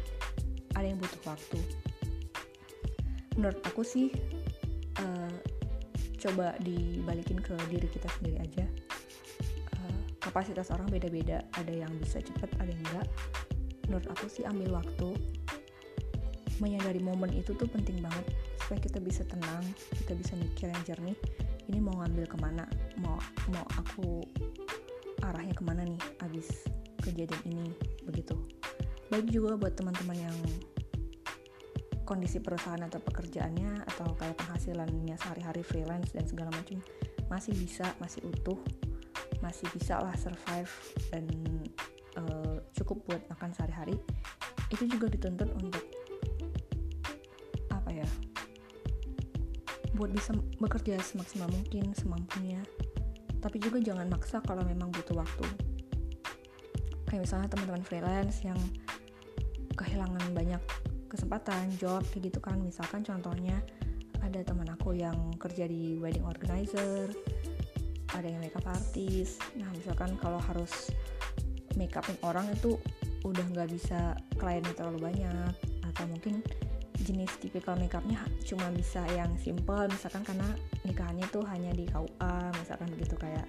ada 0.74 0.86
yang 0.86 0.98
butuh 0.98 1.22
waktu. 1.30 1.58
Menurut 3.38 3.62
aku 3.62 3.86
sih 3.86 4.10
uh, 4.98 5.34
coba 6.18 6.58
dibalikin 6.58 7.38
ke 7.38 7.54
diri 7.70 7.86
kita 7.86 8.10
sendiri 8.18 8.42
aja. 8.42 8.66
Uh, 9.78 10.02
kapasitas 10.18 10.74
orang 10.74 10.90
beda-beda 10.90 11.46
ada 11.54 11.70
yang 11.70 11.90
bisa 12.02 12.18
cepet 12.18 12.50
ada 12.58 12.66
yang 12.66 12.82
enggak. 12.90 13.08
Menurut 13.86 14.06
aku 14.10 14.26
sih 14.26 14.42
ambil 14.42 14.82
waktu 14.82 15.37
menyadari 16.58 17.02
momen 17.02 17.30
itu 17.34 17.54
tuh 17.54 17.66
penting 17.70 17.98
banget. 18.02 18.26
Supaya 18.62 18.80
kita 18.82 18.98
bisa 19.00 19.22
tenang 19.24 19.64
kita 20.04 20.12
bisa 20.18 20.34
mikir 20.36 20.68
yang 20.70 20.82
jernih 20.84 21.16
ini 21.68 21.78
mau 21.84 21.94
ngambil 22.00 22.24
ke 22.24 22.36
mana? 22.40 22.64
Mau 23.00 23.16
mau 23.52 23.64
aku 23.76 24.24
arahnya 25.24 25.52
ke 25.52 25.64
mana 25.64 25.84
nih 25.84 26.00
abis 26.24 26.68
kejadian 27.04 27.42
ini? 27.48 27.68
Begitu. 28.04 28.34
Baik 29.08 29.32
juga 29.32 29.56
buat 29.56 29.72
teman-teman 29.76 30.16
yang 30.16 30.36
kondisi 32.08 32.40
perusahaan 32.40 32.80
atau 32.80 33.00
pekerjaannya 33.04 33.84
atau 33.84 34.16
kayak 34.16 34.40
penghasilannya 34.40 35.16
sehari-hari 35.20 35.60
freelance 35.60 36.16
dan 36.16 36.24
segala 36.24 36.48
macam 36.56 36.80
masih 37.28 37.52
bisa 37.52 37.84
masih 38.00 38.24
utuh 38.24 38.56
masih 39.44 39.68
bisa 39.76 40.00
lah 40.00 40.16
survive 40.16 40.72
dan 41.12 41.28
uh, 42.18 42.58
cukup 42.74 43.04
buat 43.06 43.22
makan 43.30 43.52
sehari-hari. 43.54 43.96
Itu 44.68 44.84
juga 44.88 45.08
dituntut 45.08 45.52
untuk 45.56 45.84
buat 49.98 50.14
bisa 50.14 50.30
bekerja 50.62 51.02
semaksimal 51.02 51.50
mungkin 51.50 51.90
semampunya. 51.98 52.62
Tapi 53.42 53.58
juga 53.58 53.82
jangan 53.82 54.06
maksa 54.06 54.38
kalau 54.46 54.62
memang 54.62 54.94
butuh 54.94 55.18
waktu. 55.18 55.46
Kayak 57.10 57.26
misalnya 57.26 57.48
teman-teman 57.50 57.82
freelance 57.82 58.46
yang 58.46 58.58
kehilangan 59.74 60.22
banyak 60.30 60.62
kesempatan 61.10 61.74
job 61.82 62.06
kayak 62.14 62.30
gitu 62.30 62.38
kan. 62.38 62.62
Misalkan 62.62 63.02
contohnya 63.02 63.58
ada 64.22 64.38
teman 64.46 64.70
aku 64.70 64.94
yang 64.94 65.34
kerja 65.38 65.66
di 65.66 65.98
wedding 65.98 66.26
organizer 66.26 67.10
ada 68.16 68.26
yang 68.26 68.40
makeup 68.40 68.64
artist. 68.64 69.42
Nah 69.58 69.68
misalkan 69.74 70.16
kalau 70.18 70.40
harus 70.40 70.90
make 71.76 71.92
upin 71.94 72.16
orang 72.24 72.48
itu 72.50 72.80
udah 73.26 73.44
nggak 73.52 73.68
bisa 73.70 74.14
kliennya 74.38 74.72
terlalu 74.72 75.10
banyak 75.10 75.52
atau 75.92 76.04
mungkin 76.06 76.40
jenis 77.06 77.30
tipikal 77.38 77.78
makeupnya 77.78 78.18
cuma 78.42 78.66
bisa 78.74 79.02
yang 79.14 79.30
simple 79.38 79.86
misalkan 79.86 80.22
karena 80.26 80.48
nikahannya 80.82 81.26
tuh 81.30 81.46
hanya 81.46 81.70
di 81.70 81.86
KUA 81.86 82.34
misalkan 82.58 82.88
begitu 82.90 83.14
kayak 83.14 83.46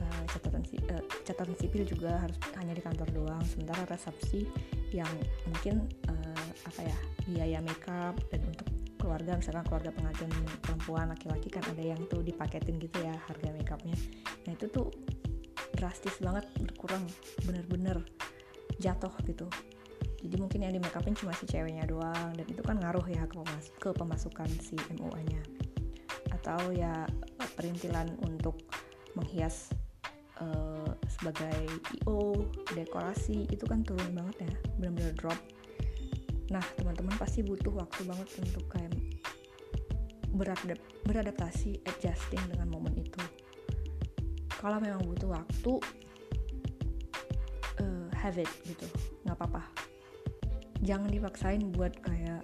uh, 0.00 0.22
catatan 0.28 0.62
uh, 0.92 1.04
catatan 1.24 1.56
sipil 1.56 1.82
juga 1.88 2.20
harus 2.20 2.36
hanya 2.60 2.76
di 2.76 2.82
kantor 2.84 3.08
doang 3.16 3.42
sementara 3.48 3.88
resepsi 3.88 4.44
yang 4.92 5.08
mungkin 5.48 5.88
uh, 6.08 6.48
apa 6.68 6.80
ya 6.84 6.96
biaya 7.32 7.58
makeup 7.64 8.16
dan 8.28 8.44
untuk 8.44 8.68
keluarga 9.00 9.34
misalkan 9.34 9.66
keluarga 9.66 9.90
pengantin 9.90 10.30
perempuan 10.62 11.10
laki-laki 11.10 11.48
kan 11.50 11.64
ada 11.74 11.82
yang 11.82 11.98
tuh 12.06 12.22
dipaketin 12.22 12.78
gitu 12.78 13.02
ya 13.02 13.16
harga 13.26 13.50
makeupnya. 13.50 13.98
Nah 14.46 14.52
itu 14.54 14.70
tuh 14.70 14.94
drastis 15.74 16.14
banget 16.22 16.46
berkurang 16.62 17.02
bener-bener 17.42 17.98
jatuh 18.78 19.10
gitu 19.26 19.50
jadi 20.22 20.38
mungkin 20.38 20.62
yang 20.62 20.72
di 20.78 20.78
makeupin 20.78 21.18
cuma 21.18 21.34
si 21.34 21.50
ceweknya 21.50 21.82
doang. 21.90 22.30
Dan 22.38 22.46
itu 22.46 22.62
kan 22.62 22.78
ngaruh 22.78 23.02
ya 23.10 23.26
ke, 23.26 23.34
pemas 23.42 23.66
ke 23.74 23.90
pemasukan 23.90 24.48
si 24.62 24.78
MUA 24.94 25.20
nya 25.26 25.42
atau 26.32 26.74
ya 26.74 27.06
perintilan 27.54 28.18
untuk 28.26 28.58
menghias 29.18 29.74
uh, 30.38 30.94
sebagai 31.10 31.66
IO 31.98 32.46
dekorasi. 32.70 33.50
Itu 33.50 33.66
kan 33.66 33.82
turun 33.82 34.14
banget 34.14 34.46
ya 34.46 34.54
bener-bener 34.78 35.10
drop. 35.18 35.38
Nah 36.54 36.62
teman-teman 36.78 37.18
pasti 37.18 37.42
butuh 37.42 37.74
waktu 37.74 38.06
banget 38.06 38.30
untuk 38.38 38.62
kayak 38.70 38.94
beradap 40.32 40.78
beradaptasi 41.02 41.82
adjusting 41.82 42.40
dengan 42.46 42.70
momen 42.70 42.94
itu. 42.94 43.22
Kalau 44.54 44.78
memang 44.78 45.02
butuh 45.02 45.34
waktu 45.34 45.72
uh, 47.82 48.06
have 48.14 48.38
it 48.38 48.50
gitu. 48.62 48.86
Nggak 49.26 49.34
apa-apa 49.42 49.81
jangan 50.82 51.08
dipaksain 51.14 51.62
buat 51.78 51.94
kayak 52.02 52.42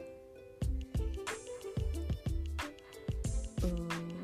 uh, 3.66 4.22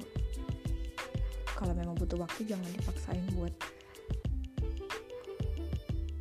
kalau 1.59 1.75
memang 1.75 1.99
butuh 1.99 2.23
waktu 2.23 2.47
jangan 2.47 2.67
dipaksain 2.79 3.27
buat 3.35 3.55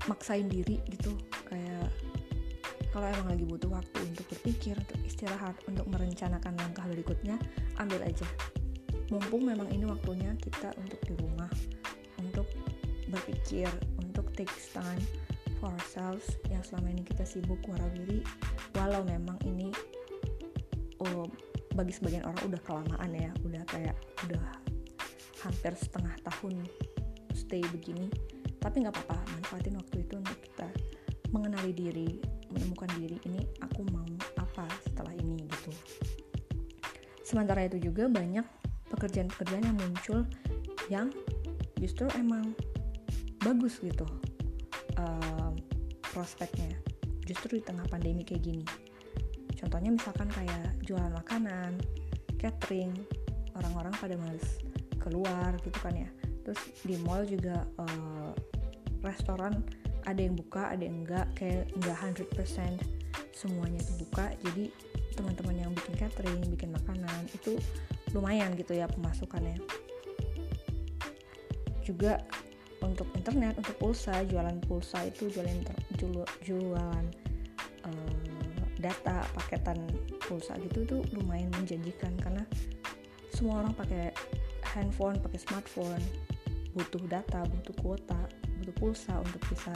maksain 0.10 0.50
diri 0.52 0.82
gitu. 0.90 1.16
Kayak 1.48 1.88
kalau 2.92 3.08
emang 3.10 3.38
lagi 3.38 3.46
butuh 3.46 3.70
waktu 3.72 4.00
untuk 4.04 4.26
berpikir 4.36 4.76
untuk 4.76 5.00
istirahat 5.06 5.56
untuk 5.70 5.86
merencanakan 5.88 6.54
langkah 6.60 6.86
berikutnya 6.90 7.38
ambil 7.78 8.02
aja. 8.04 8.28
Mumpung 9.14 9.46
memang 9.46 9.70
ini 9.70 9.86
waktunya 9.86 10.34
kita 10.42 10.74
untuk 10.82 10.98
di 11.06 11.14
rumah 11.22 11.50
untuk 12.18 12.50
berpikir 13.06 13.70
untuk 14.02 14.34
take 14.34 14.50
time 14.74 15.02
ourselves 15.66 16.38
yang 16.52 16.62
selama 16.62 16.92
ini 16.94 17.04
kita 17.08 17.24
sibuk 17.24 17.60
warawiri 17.66 18.22
walau 18.76 19.02
memang 19.08 19.40
ini 19.48 19.72
oh, 21.02 21.26
bagi 21.74 21.96
sebagian 21.96 22.28
orang 22.28 22.42
udah 22.48 22.62
kelamaan 22.64 23.12
ya 23.16 23.32
udah 23.42 23.64
kayak 23.72 23.98
udah 24.28 24.46
hampir 25.42 25.74
setengah 25.76 26.14
tahun 26.24 26.64
stay 27.36 27.64
begini 27.74 28.08
tapi 28.64 28.86
nggak 28.86 28.96
apa-apa 28.96 29.20
manfaatin 29.36 29.76
waktu 29.76 30.08
itu 30.08 30.16
untuk 30.16 30.38
kita 30.40 30.70
mengenali 31.34 31.74
diri 31.76 32.10
menemukan 32.54 32.88
diri 32.96 33.18
ini 33.26 33.42
aku 33.66 33.82
mau 33.90 34.06
apa 34.38 34.70
setelah 34.86 35.12
ini 35.18 35.42
gitu. 35.50 35.74
Sementara 37.26 37.66
itu 37.66 37.82
juga 37.82 38.06
banyak 38.06 38.46
pekerjaan-pekerjaan 38.94 39.66
yang 39.66 39.78
muncul 39.82 40.20
yang 40.88 41.08
justru 41.82 42.06
emang 42.16 42.54
bagus 43.42 43.82
gitu 43.82 44.06
uh, 45.04 45.52
prospeknya 46.16 46.72
justru 47.28 47.60
di 47.60 47.64
tengah 47.64 47.88
pandemi 47.88 48.24
kayak 48.24 48.44
gini. 48.44 48.66
Contohnya 49.56 49.96
misalkan 49.96 50.28
kayak 50.28 50.76
jualan 50.84 51.12
makanan 51.16 51.80
catering 52.40 52.92
orang-orang 53.56 53.96
pada 53.96 54.16
males 54.20 54.60
keluar 55.00 55.56
gitu 55.64 55.78
kan 55.80 55.96
ya. 55.96 56.10
Terus 56.44 56.60
di 56.84 56.96
mall 57.00 57.24
juga 57.24 57.64
uh, 57.80 58.36
restoran 59.04 59.64
ada 60.04 60.20
yang 60.20 60.36
buka 60.36 60.68
ada 60.68 60.84
yang 60.84 61.08
enggak 61.08 61.28
kayak 61.40 61.72
enggak 61.80 61.96
100% 62.28 62.76
semuanya 63.32 63.80
itu 63.80 63.94
buka. 64.04 64.36
Jadi 64.44 64.68
teman-teman 65.16 65.56
yang 65.56 65.72
bikin 65.72 65.96
catering 65.96 66.44
bikin 66.52 66.76
makanan 66.76 67.30
itu 67.32 67.56
lumayan 68.12 68.52
gitu 68.60 68.76
ya 68.76 68.92
pemasukannya. 68.92 69.64
Juga 71.84 72.20
untuk 72.84 73.08
internet 73.16 73.56
untuk 73.56 73.76
pulsa 73.80 74.22
jualan 74.28 74.60
pulsa 74.68 75.08
itu 75.08 75.32
jualan 75.32 75.64
jualan 76.44 77.06
uh, 77.88 78.64
data 78.78 79.24
paketan 79.32 79.80
pulsa 80.28 80.60
gitu 80.60 80.84
tuh 80.84 81.02
lumayan 81.16 81.48
menjanjikan 81.56 82.12
karena 82.20 82.44
semua 83.32 83.64
orang 83.64 83.74
pakai 83.74 84.12
handphone 84.76 85.16
pakai 85.24 85.40
smartphone 85.40 86.04
butuh 86.76 87.02
data 87.08 87.48
butuh 87.48 87.76
kuota 87.80 88.20
butuh 88.60 88.76
pulsa 88.76 89.14
untuk 89.24 89.42
bisa 89.48 89.72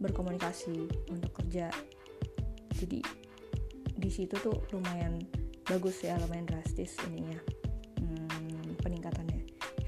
berkomunikasi 0.00 0.88
untuk 1.12 1.30
kerja. 1.36 1.68
Jadi 2.72 3.04
di 4.00 4.10
situ 4.10 4.32
tuh 4.40 4.56
lumayan 4.72 5.20
bagus 5.68 6.00
ya 6.00 6.16
lumayan 6.16 6.48
drastis 6.48 6.96
ininya 7.04 7.36
hmm, 8.00 8.80
peningkatannya 8.80 9.29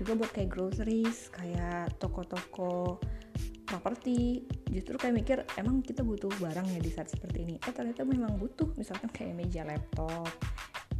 juga 0.03 0.27
buat 0.27 0.35
kayak 0.35 0.51
groceries 0.51 1.31
kayak 1.31 1.95
toko-toko 2.03 2.99
properti. 3.62 4.45
Justru 4.69 4.99
kayak 4.99 5.15
mikir 5.15 5.38
emang 5.57 5.81
kita 5.81 6.03
butuh 6.03 6.29
barang 6.43 6.67
ya 6.67 6.81
di 6.83 6.91
saat 6.91 7.09
seperti 7.09 7.47
ini? 7.47 7.55
Eh 7.62 7.73
ternyata 7.73 8.03
memang 8.03 8.35
butuh. 8.37 8.75
Misalkan 8.75 9.09
kayak 9.15 9.38
meja 9.38 9.62
laptop 9.62 10.27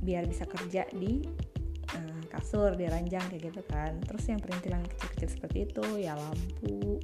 biar 0.03 0.27
bisa 0.27 0.47
kerja 0.47 0.87
di 0.95 1.23
uh, 1.95 2.23
kasur 2.31 2.79
di 2.79 2.87
ranjang 2.87 3.27
kayak 3.27 3.53
gitu 3.53 3.63
kan. 3.67 3.99
Terus 4.07 4.25
yang 4.31 4.41
perintilan 4.41 4.87
kecil-kecil 4.87 5.29
seperti 5.29 5.59
itu 5.67 5.85
ya 5.99 6.15
lampu 6.15 7.03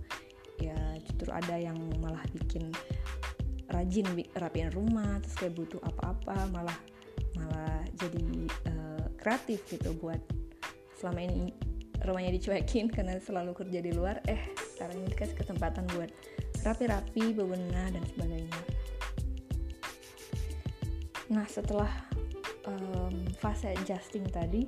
ya 0.58 0.78
justru 1.06 1.30
ada 1.30 1.54
yang 1.54 1.78
malah 2.02 2.22
bikin 2.34 2.70
rajin 3.70 4.06
rapiin 4.34 4.74
rumah 4.74 5.20
terus 5.22 5.36
kayak 5.38 5.54
butuh 5.54 5.80
apa-apa 5.86 6.50
malah 6.50 6.78
malah 7.36 7.78
jadi 7.94 8.24
uh, 8.66 9.06
kreatif 9.20 9.62
gitu 9.70 9.94
buat 10.00 10.18
selama 10.98 11.20
ini 11.30 11.54
rumahnya 12.06 12.34
dicuekin 12.38 12.90
karena 12.92 13.18
selalu 13.18 13.54
kerja 13.54 13.82
di 13.82 13.90
luar 13.90 14.22
eh 14.30 14.54
sekarang 14.74 15.02
ini 15.02 15.08
dikasih 15.10 15.36
kesempatan 15.38 15.84
buat 15.94 16.10
rapi-rapi 16.62 17.34
bebenah 17.34 17.88
dan 17.94 18.04
sebagainya. 18.14 18.60
Nah 21.34 21.46
setelah 21.50 21.90
um, 22.66 23.14
fase 23.38 23.74
adjusting 23.74 24.26
tadi 24.30 24.66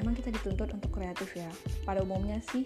emang 0.00 0.16
kita 0.16 0.32
dituntut 0.32 0.72
untuk 0.72 0.90
kreatif 0.92 1.36
ya. 1.36 1.48
Pada 1.84 2.00
umumnya 2.00 2.40
sih 2.52 2.64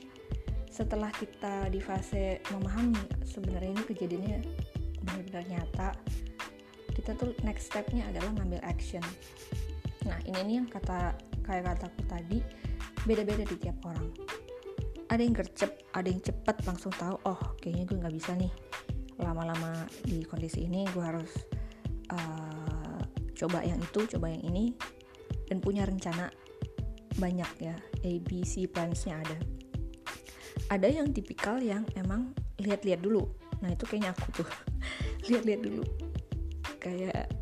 setelah 0.70 1.10
kita 1.10 1.66
di 1.74 1.82
fase 1.82 2.38
memahami 2.54 3.26
sebenarnya 3.26 3.74
ini 3.74 3.82
kejadiannya 3.82 4.38
benar-benar 5.02 5.44
nyata 5.50 5.90
kita 6.94 7.14
tuh 7.14 7.30
next 7.46 7.70
stepnya 7.70 8.06
adalah 8.10 8.34
ngambil 8.38 8.58
action. 8.66 9.02
Nah 10.06 10.18
ini 10.26 10.38
nih 10.42 10.54
yang 10.62 10.68
kata 10.70 11.14
kayak 11.46 11.64
kataku 11.74 12.02
tadi 12.10 12.38
beda-beda 13.08 13.48
di 13.48 13.56
tiap 13.56 13.80
orang. 13.88 14.12
Ada 15.08 15.24
yang 15.24 15.32
gercep 15.32 15.88
ada 15.96 16.04
yang 16.04 16.20
cepet 16.20 16.56
langsung 16.68 16.92
tahu 16.92 17.16
oh 17.24 17.40
kayaknya 17.64 17.88
gue 17.88 17.96
nggak 18.04 18.14
bisa 18.14 18.36
nih. 18.36 18.52
Lama-lama 19.24 19.88
di 20.04 20.20
kondisi 20.28 20.68
ini 20.68 20.84
gue 20.92 21.00
harus 21.00 21.32
uh, 22.12 23.00
coba 23.32 23.64
yang 23.64 23.80
itu 23.80 24.04
coba 24.04 24.28
yang 24.28 24.44
ini. 24.44 24.76
Dan 25.48 25.64
punya 25.64 25.88
rencana 25.88 26.28
banyak 27.16 27.50
ya 27.64 27.72
A 28.04 28.12
B 28.20 28.44
C 28.44 28.68
plansnya 28.68 29.16
ada. 29.24 29.38
Ada 30.68 30.92
yang 30.92 31.08
tipikal 31.16 31.56
yang 31.64 31.88
emang 31.96 32.36
lihat-lihat 32.60 33.00
dulu. 33.00 33.24
Nah 33.64 33.72
itu 33.72 33.88
kayaknya 33.88 34.12
aku 34.12 34.44
tuh. 34.44 34.48
Lihat-lihat 35.32 35.60
dulu. 35.64 35.84
Kayak 36.76 37.32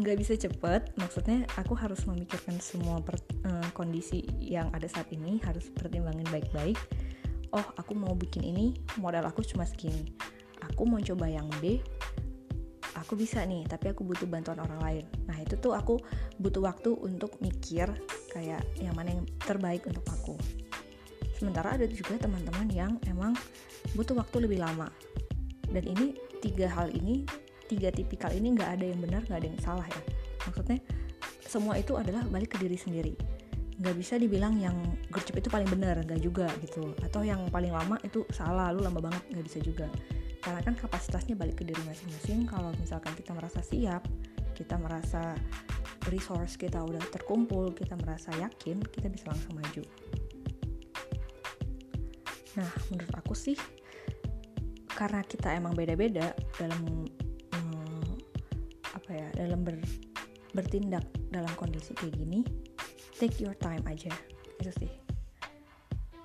nggak 0.00 0.18
bisa 0.18 0.34
cepet. 0.34 0.96
Maksudnya 0.96 1.44
aku 1.60 1.76
harus 1.76 2.02
memikirkan 2.08 2.56
semua 2.58 2.98
per, 3.04 3.20
uh, 3.46 3.68
kondisi 3.76 4.24
yang 4.40 4.72
ada 4.72 4.88
saat 4.88 5.12
ini 5.12 5.38
harus 5.44 5.68
pertimbangin 5.70 6.26
baik-baik. 6.32 6.76
Oh 7.52 7.66
aku 7.76 7.92
mau 7.94 8.14
bikin 8.16 8.46
ini 8.46 8.72
modal 8.98 9.28
aku 9.28 9.44
cuma 9.44 9.68
segini. 9.68 10.16
Aku 10.72 10.88
mau 10.88 11.00
coba 11.00 11.28
yang 11.28 11.48
B 11.60 11.80
aku 13.00 13.16
bisa 13.16 13.42
nih 13.42 13.66
tapi 13.66 13.90
aku 13.90 14.04
butuh 14.06 14.28
bantuan 14.28 14.60
orang 14.60 14.80
lain. 14.84 15.04
Nah 15.26 15.34
itu 15.40 15.56
tuh 15.58 15.74
aku 15.74 15.98
butuh 16.38 16.62
waktu 16.62 16.94
untuk 16.94 17.40
mikir 17.40 17.90
kayak 18.30 18.62
yang 18.78 18.94
mana 18.94 19.16
yang 19.16 19.26
terbaik 19.42 19.82
untuk 19.88 20.04
aku. 20.06 20.34
Sementara 21.34 21.74
ada 21.74 21.88
juga 21.88 22.20
teman-teman 22.20 22.68
yang 22.68 22.92
emang 23.08 23.32
butuh 23.96 24.14
waktu 24.14 24.44
lebih 24.44 24.60
lama. 24.60 24.92
Dan 25.70 25.86
ini 25.86 26.18
tiga 26.44 26.68
hal 26.68 26.92
ini 26.92 27.24
tiga 27.70 27.94
tipikal 27.94 28.34
ini 28.34 28.58
nggak 28.58 28.70
ada 28.74 28.84
yang 28.90 28.98
benar 28.98 29.22
nggak 29.30 29.38
ada 29.38 29.48
yang 29.48 29.60
salah 29.62 29.86
ya. 29.86 30.02
Maksudnya 30.50 30.78
semua 31.46 31.78
itu 31.78 31.94
adalah 31.94 32.26
balik 32.26 32.58
ke 32.58 32.58
diri 32.58 32.74
sendiri. 32.74 33.14
Nggak 33.78 33.94
bisa 33.96 34.18
dibilang 34.18 34.58
yang 34.58 34.74
gercep 35.14 35.38
itu 35.38 35.46
paling 35.46 35.70
benar 35.70 36.02
nggak 36.02 36.18
juga 36.18 36.50
gitu. 36.58 36.90
Atau 37.06 37.22
yang 37.22 37.46
paling 37.54 37.70
lama 37.70 37.94
itu 38.02 38.26
salah 38.34 38.74
lu 38.74 38.82
lama 38.82 38.98
banget 38.98 39.22
nggak 39.30 39.46
bisa 39.46 39.58
juga. 39.62 39.86
Karena 40.42 40.60
kan 40.66 40.74
kapasitasnya 40.74 41.38
balik 41.38 41.62
ke 41.62 41.64
diri 41.64 41.80
masing-masing. 41.86 42.50
Kalau 42.50 42.74
misalkan 42.82 43.14
kita 43.14 43.30
merasa 43.30 43.62
siap 43.62 44.02
kita 44.60 44.76
merasa 44.76 45.32
resource 46.12 46.60
kita 46.60 46.76
udah 46.84 47.00
terkumpul 47.08 47.72
kita 47.72 47.96
merasa 47.96 48.28
yakin 48.36 48.84
kita 48.84 49.08
bisa 49.08 49.32
langsung 49.32 49.56
maju. 49.56 49.84
Nah 52.60 52.70
menurut 52.92 53.14
aku 53.16 53.32
sih 53.32 53.56
karena 54.92 55.24
kita 55.24 55.56
emang 55.56 55.72
beda-beda 55.72 56.36
dalam 56.60 57.08
apa 59.10 59.18
ya 59.18 59.42
dalam 59.42 59.66
ber, 59.66 59.74
bertindak 60.54 61.02
dalam 61.34 61.50
kondisi 61.58 61.98
kayak 61.98 62.14
gini 62.14 62.46
take 63.18 63.42
your 63.42 63.58
time 63.58 63.82
aja. 63.90 64.14
Itu 64.62 64.70
sih. 64.70 64.86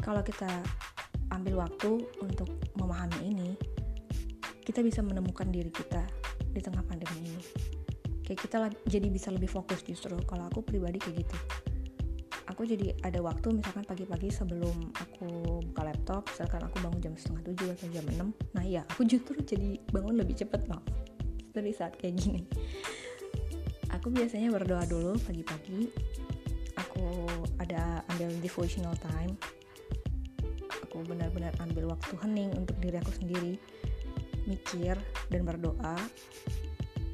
Kalau 0.05 0.21
kita 0.21 0.45
ambil 1.33 1.65
waktu 1.65 1.97
untuk 2.21 2.45
memahami 2.77 3.25
ini 3.25 3.49
kita 4.61 4.85
bisa 4.85 5.01
menemukan 5.01 5.49
diri 5.49 5.73
kita 5.73 6.05
di 6.29 6.61
tengah 6.61 6.85
pandemi 6.85 7.25
ini. 7.25 7.41
Kayak 8.21 8.39
kita 8.45 8.57
jadi 8.85 9.09
bisa 9.09 9.33
lebih 9.33 9.49
fokus 9.49 9.81
justru. 9.81 10.13
Kalau 10.29 10.45
aku 10.45 10.61
pribadi 10.61 11.01
kayak 11.01 11.25
gitu. 11.25 11.37
Aku 12.53 12.69
jadi 12.69 12.93
ada 13.01 13.17
waktu 13.25 13.49
misalkan 13.49 13.81
pagi-pagi 13.81 14.29
sebelum 14.29 14.93
aku 14.93 15.57
buka 15.73 15.89
laptop 15.89 16.29
misalkan 16.29 16.61
aku 16.69 16.77
bangun 16.85 17.01
jam 17.01 17.13
setengah 17.17 17.49
tujuh 17.49 17.73
atau 17.73 17.87
jam 17.89 18.05
enam. 18.13 18.29
Nah 18.53 18.61
iya 18.61 18.85
aku 18.85 19.09
justru 19.09 19.41
jadi 19.41 19.81
bangun 19.89 20.21
lebih 20.21 20.37
cepet 20.37 20.69
loh 20.69 21.04
dari 21.55 21.71
saat 21.71 21.95
kayak 21.95 22.19
gini 22.19 22.43
aku 24.05 24.13
biasanya 24.21 24.53
berdoa 24.53 24.85
dulu 24.85 25.17
pagi-pagi. 25.25 25.89
Aku 26.77 27.25
ada 27.57 28.05
ambil 28.13 28.29
devotional 28.37 28.93
time. 29.01 29.33
Aku 30.85 31.01
benar-benar 31.09 31.49
ambil 31.57 31.89
waktu 31.89 32.13
hening 32.21 32.53
untuk 32.53 32.77
diri 32.85 33.01
aku 33.01 33.09
sendiri 33.17 33.57
mikir 34.45 34.93
dan 35.33 35.41
berdoa. 35.41 35.97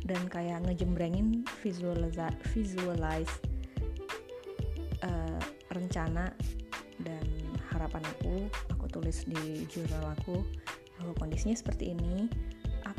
Dan 0.03 0.27
kayak 0.27 0.67
ngejembrengin 0.67 1.47
visualize 1.63 2.19
visualize 2.51 3.31
uh, 5.07 5.39
rencana 5.71 6.35
dan 6.99 7.23
harapan 7.71 8.03
aku. 8.19 8.51
Aku 8.75 8.91
tulis 8.91 9.23
di 9.23 9.63
jurnal 9.71 10.11
aku 10.11 10.43
bahwa 10.99 11.15
kondisinya 11.23 11.55
seperti 11.55 11.95
ini 11.95 12.27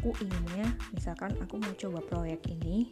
aku 0.03 0.19
inginnya 0.19 0.67
misalkan 0.91 1.31
aku 1.39 1.63
mau 1.63 1.71
coba 1.79 2.03
proyek 2.03 2.43
ini 2.51 2.91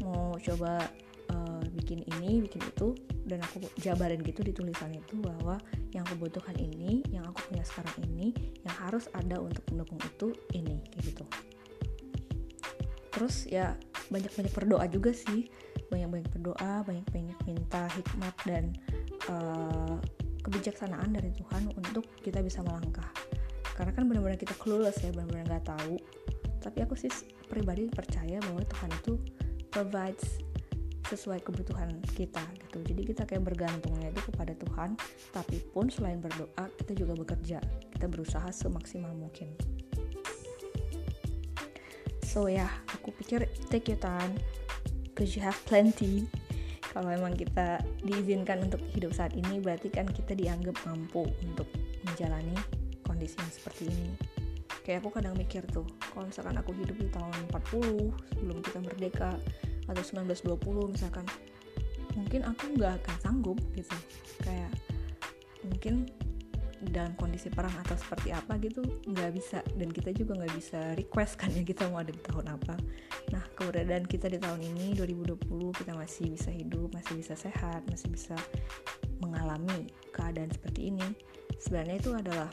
mau 0.00 0.32
coba 0.40 0.88
uh, 1.28 1.60
bikin 1.76 2.00
ini 2.16 2.40
bikin 2.48 2.64
itu 2.64 2.96
dan 3.28 3.44
aku 3.44 3.60
jabarin 3.84 4.24
gitu 4.24 4.40
di 4.40 4.56
tulisan 4.56 4.88
itu 4.96 5.20
bahwa 5.20 5.60
yang 5.92 6.08
aku 6.08 6.16
butuhkan 6.16 6.56
ini 6.56 7.04
yang 7.12 7.28
aku 7.28 7.44
punya 7.52 7.60
sekarang 7.60 8.08
ini 8.08 8.32
yang 8.64 8.72
harus 8.88 9.04
ada 9.12 9.36
untuk 9.36 9.60
mendukung 9.68 10.00
itu 10.00 10.32
ini 10.56 10.80
kayak 10.96 11.04
gitu. 11.12 11.24
Terus 13.12 13.44
ya 13.44 13.76
banyak-banyak 14.08 14.52
berdoa 14.56 14.88
juga 14.88 15.12
sih. 15.12 15.52
Banyak-banyak 15.92 16.28
berdoa 16.40 16.72
banyak-banyak 16.88 17.36
minta 17.44 17.84
hikmat 17.92 18.34
dan 18.48 18.64
uh, 19.28 20.00
kebijaksanaan 20.40 21.12
dari 21.12 21.36
Tuhan 21.36 21.68
untuk 21.76 22.08
kita 22.24 22.40
bisa 22.40 22.64
melangkah. 22.64 23.12
Karena 23.76 23.92
kan 23.92 24.08
benar-benar 24.08 24.40
kita 24.40 24.56
clueless 24.56 25.04
ya 25.04 25.12
benar-benar 25.12 25.44
nggak 25.52 25.68
tahu 25.68 26.00
tapi 26.66 26.82
aku 26.82 26.98
sih 26.98 27.06
pribadi 27.46 27.86
percaya 27.86 28.42
bahwa 28.42 28.58
Tuhan 28.66 28.90
itu 28.90 29.14
provides 29.70 30.42
sesuai 31.06 31.38
kebutuhan 31.46 32.02
kita 32.18 32.42
gitu. 32.58 32.82
Jadi 32.82 33.14
kita 33.14 33.22
kayak 33.22 33.46
bergantungnya 33.46 34.10
itu 34.10 34.18
kepada 34.34 34.50
Tuhan 34.58 34.98
tapi 35.30 35.62
pun 35.70 35.86
selain 35.86 36.18
berdoa 36.18 36.66
kita 36.82 36.98
juga 36.98 37.14
bekerja. 37.14 37.62
Kita 37.94 38.10
berusaha 38.10 38.50
semaksimal 38.50 39.14
mungkin. 39.14 39.54
So 42.26 42.50
ya 42.50 42.66
yeah, 42.66 42.72
aku 42.90 43.14
pikir 43.14 43.46
take 43.70 43.86
your 43.86 44.02
time 44.02 44.34
because 45.06 45.38
you 45.38 45.46
have 45.46 45.54
plenty. 45.70 46.26
Kalau 46.96 47.14
emang 47.14 47.38
kita 47.38 47.78
diizinkan 48.02 48.66
untuk 48.66 48.82
hidup 48.90 49.14
saat 49.14 49.38
ini 49.38 49.62
berarti 49.62 49.86
kan 49.94 50.10
kita 50.10 50.34
dianggap 50.34 50.74
mampu 50.82 51.30
untuk 51.46 51.70
menjalani 52.02 52.56
kondisi 53.06 53.38
yang 53.38 53.52
seperti 53.54 53.86
ini 53.86 54.35
kayak 54.86 55.02
aku 55.02 55.18
kadang 55.18 55.34
mikir 55.34 55.66
tuh 55.66 55.82
kalau 56.14 56.30
misalkan 56.30 56.54
aku 56.54 56.70
hidup 56.78 56.94
di 56.94 57.10
tahun 57.10 57.34
40 57.50 58.38
sebelum 58.38 58.58
kita 58.62 58.78
merdeka 58.86 59.34
atau 59.90 60.02
1920 60.22 60.94
misalkan 60.94 61.26
mungkin 62.14 62.46
aku 62.46 62.70
nggak 62.78 63.02
akan 63.02 63.16
sanggup 63.18 63.58
gitu. 63.74 63.92
Kayak 64.46 64.70
mungkin 65.66 66.06
dalam 66.86 67.16
kondisi 67.18 67.50
perang 67.50 67.72
atau 67.82 67.98
seperti 67.98 68.30
apa 68.30 68.56
gitu 68.62 68.80
nggak 69.10 69.30
bisa. 69.34 69.58
Dan 69.74 69.90
kita 69.90 70.14
juga 70.14 70.38
nggak 70.38 70.54
bisa 70.54 70.80
request 70.94 71.34
kan 71.34 71.50
ya 71.50 71.66
kita 71.66 71.90
mau 71.90 72.00
ada 72.00 72.14
di 72.14 72.22
tahun 72.22 72.46
apa. 72.54 72.74
Nah 73.34 73.42
keberadaan 73.58 74.06
kita 74.06 74.30
di 74.30 74.38
tahun 74.38 74.62
ini 74.62 74.94
2020 74.94 75.50
kita 75.82 75.92
masih 75.98 76.30
bisa 76.30 76.54
hidup 76.54 76.94
masih 76.94 77.18
bisa 77.18 77.34
sehat 77.34 77.82
masih 77.90 78.08
bisa 78.14 78.38
mengalami 79.18 79.90
keadaan 80.14 80.52
seperti 80.52 80.94
ini 80.94 81.08
sebenarnya 81.56 81.96
itu 81.98 82.10
adalah 82.12 82.50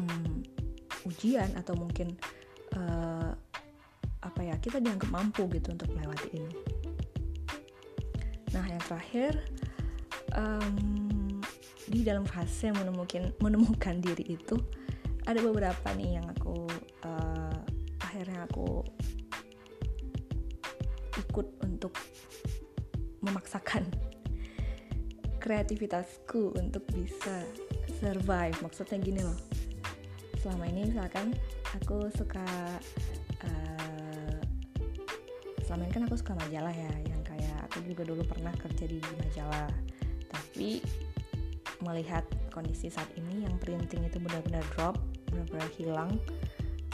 um, 0.00 0.41
ujian 1.22 1.54
atau 1.54 1.78
mungkin 1.78 2.18
uh, 2.74 3.30
apa 4.26 4.40
ya 4.42 4.58
kita 4.58 4.82
dianggap 4.82 5.06
mampu 5.14 5.46
gitu 5.54 5.70
untuk 5.70 5.86
melewati 5.94 6.34
ini. 6.34 6.54
Nah 8.50 8.66
yang 8.66 8.82
terakhir 8.82 9.38
um, 10.34 11.38
di 11.86 12.02
dalam 12.02 12.26
fase 12.26 12.74
menemukan 12.74 13.30
menemukan 13.38 14.02
diri 14.02 14.34
itu 14.34 14.58
ada 15.22 15.38
beberapa 15.38 15.94
nih 15.94 16.18
yang 16.18 16.26
aku 16.26 16.66
uh, 17.06 17.58
akhirnya 18.02 18.42
aku 18.50 18.82
ikut 21.22 21.46
untuk 21.62 21.94
memaksakan 23.22 23.86
kreativitasku 25.42 26.50
untuk 26.58 26.82
bisa 26.90 27.46
survive. 28.02 28.58
Maksudnya 28.58 28.98
gini 28.98 29.22
loh 29.22 29.51
selama 30.42 30.66
ini 30.66 30.90
misalkan 30.90 31.32
aku 31.78 32.10
suka 32.18 32.44
selama 35.62 35.88
ini 35.88 35.92
kan 35.94 36.04
aku 36.04 36.20
suka 36.20 36.36
majalah 36.36 36.74
ya 36.74 36.92
yang 37.08 37.22
kayak 37.24 37.56
aku 37.64 37.80
juga 37.88 38.04
dulu 38.04 38.20
pernah 38.28 38.52
kerja 38.52 38.84
di 38.84 39.00
majalah. 39.00 39.72
Tapi 40.28 40.84
melihat 41.80 42.28
kondisi 42.52 42.92
saat 42.92 43.08
ini 43.18 43.48
yang 43.48 43.56
printing 43.58 44.06
itu 44.06 44.20
benar-benar 44.22 44.62
drop 44.76 45.00
benar-benar 45.32 45.68
hilang 45.74 46.10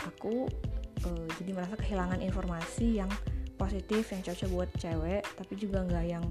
aku 0.06 0.48
uh, 1.04 1.28
jadi 1.42 1.50
merasa 1.52 1.76
kehilangan 1.76 2.22
informasi 2.24 3.02
yang 3.02 3.10
positif 3.60 4.08
yang 4.14 4.22
cocok 4.24 4.48
buat 4.48 4.70
cewek 4.78 5.22
tapi 5.36 5.52
juga 5.58 5.84
nggak 5.84 6.06
yang 6.08 6.24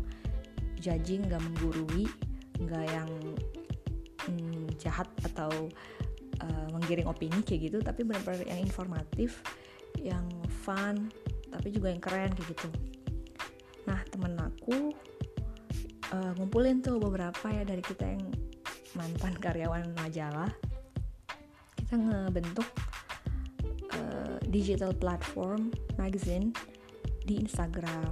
judging 0.79 1.27
nggak 1.27 1.43
menggurui 1.43 2.07
nggak 2.57 2.85
yang 2.89 3.09
mm, 4.31 4.65
jahat 4.79 5.05
atau 5.21 5.69
uh, 6.43 6.67
menggiring 6.73 7.07
opini 7.09 7.39
kayak 7.41 7.71
gitu 7.71 7.77
tapi 7.81 8.05
benar-benar 8.05 8.45
yang 8.45 8.61
informatif 8.61 9.41
yang 9.97 10.25
fun 10.65 11.09
tapi 11.47 11.71
juga 11.71 11.89
yang 11.89 12.01
keren 12.03 12.31
kayak 12.35 12.49
gitu. 12.53 12.69
Nah 13.87 13.99
temen 14.11 14.35
aku 14.35 14.91
uh, 16.11 16.31
ngumpulin 16.37 16.83
tuh 16.83 16.99
beberapa 16.99 17.47
ya 17.49 17.63
dari 17.63 17.81
kita 17.81 18.05
yang 18.05 18.23
mantan 18.93 19.33
karyawan 19.43 19.95
majalah. 19.97 20.51
Kita 21.79 21.95
ngebentuk 21.95 22.67
uh, 23.95 24.37
digital 24.51 24.91
platform 24.91 25.71
magazine 25.95 26.51
di 27.23 27.39
Instagram. 27.39 28.11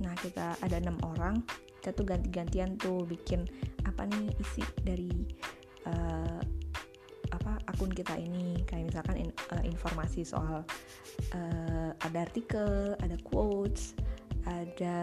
Nah 0.00 0.14
kita 0.22 0.54
ada 0.62 0.76
enam 0.78 0.96
orang 1.02 1.42
kita 1.86 2.02
tuh 2.02 2.06
ganti-gantian 2.10 2.74
tuh 2.82 3.06
bikin 3.06 3.46
apa 3.86 4.10
nih 4.10 4.34
isi 4.42 4.66
dari 4.82 5.06
uh, 5.86 6.42
akun 7.76 7.92
kita 7.92 8.16
ini 8.16 8.64
kayak 8.64 8.88
misalkan 8.88 9.28
in, 9.28 9.30
uh, 9.52 9.60
informasi 9.60 10.24
soal 10.24 10.64
uh, 11.36 11.90
ada 12.00 12.24
artikel, 12.24 12.96
ada 13.04 13.20
quotes, 13.20 13.92
ada 14.48 14.96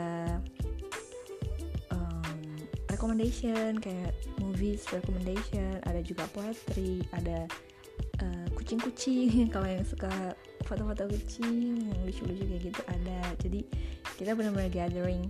um, 1.93 2.57
recommendation 2.89 3.77
kayak 3.77 4.17
movies 4.41 4.89
recommendation, 4.89 5.77
ada 5.85 6.01
juga 6.01 6.25
poetry, 6.33 7.05
ada 7.13 7.45
uh, 8.25 8.47
kucing-kucing 8.57 9.45
kalau 9.53 9.69
yang 9.69 9.85
suka 9.85 10.33
foto-foto 10.65 11.05
kucing 11.13 11.93
yang 11.93 11.99
lucu-lucu 12.09 12.43
kayak 12.49 12.73
gitu 12.73 12.81
ada. 12.89 13.21
Jadi 13.37 13.61
kita 14.17 14.33
benar-benar 14.33 14.73
gathering 14.73 15.29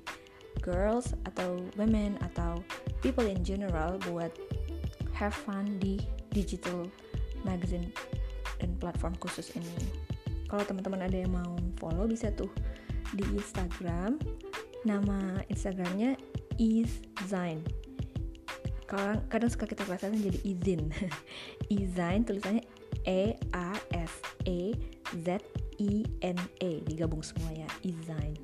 girls 0.63 1.11
atau 1.27 1.59
women 1.75 2.15
atau 2.23 2.63
people 3.03 3.27
in 3.27 3.43
general 3.43 3.99
buat 4.07 4.31
have 5.11 5.35
fun 5.35 5.75
di 5.83 5.99
digital 6.31 6.87
magazine 7.43 7.91
dan 8.59 8.75
platform 8.79 9.15
khusus 9.19 9.51
ini. 9.55 9.71
Kalau 10.47 10.63
teman-teman 10.67 11.03
ada 11.03 11.17
yang 11.17 11.33
mau 11.33 11.55
follow 11.79 12.05
bisa 12.05 12.29
tuh 12.33 12.51
di 13.15 13.23
Instagram. 13.35 14.17
Nama 14.83 15.39
Instagramnya 15.47 16.19
Izine. 16.59 17.63
Kadang, 18.83 19.25
kadang 19.31 19.49
suka 19.49 19.65
kita 19.65 19.87
kelasan 19.87 20.19
jadi 20.19 20.39
izin. 20.43 20.91
Izine 21.73 22.27
tulisannya 22.27 22.63
E 23.07 23.33
A 23.55 23.73
S 23.95 24.13
E 24.45 24.75
Z 25.23 25.39
I 25.79 26.05
N 26.21 26.37
E 26.61 26.83
digabung 26.85 27.23
semua 27.25 27.49
ya 27.55 27.67
Izine. 27.81 28.37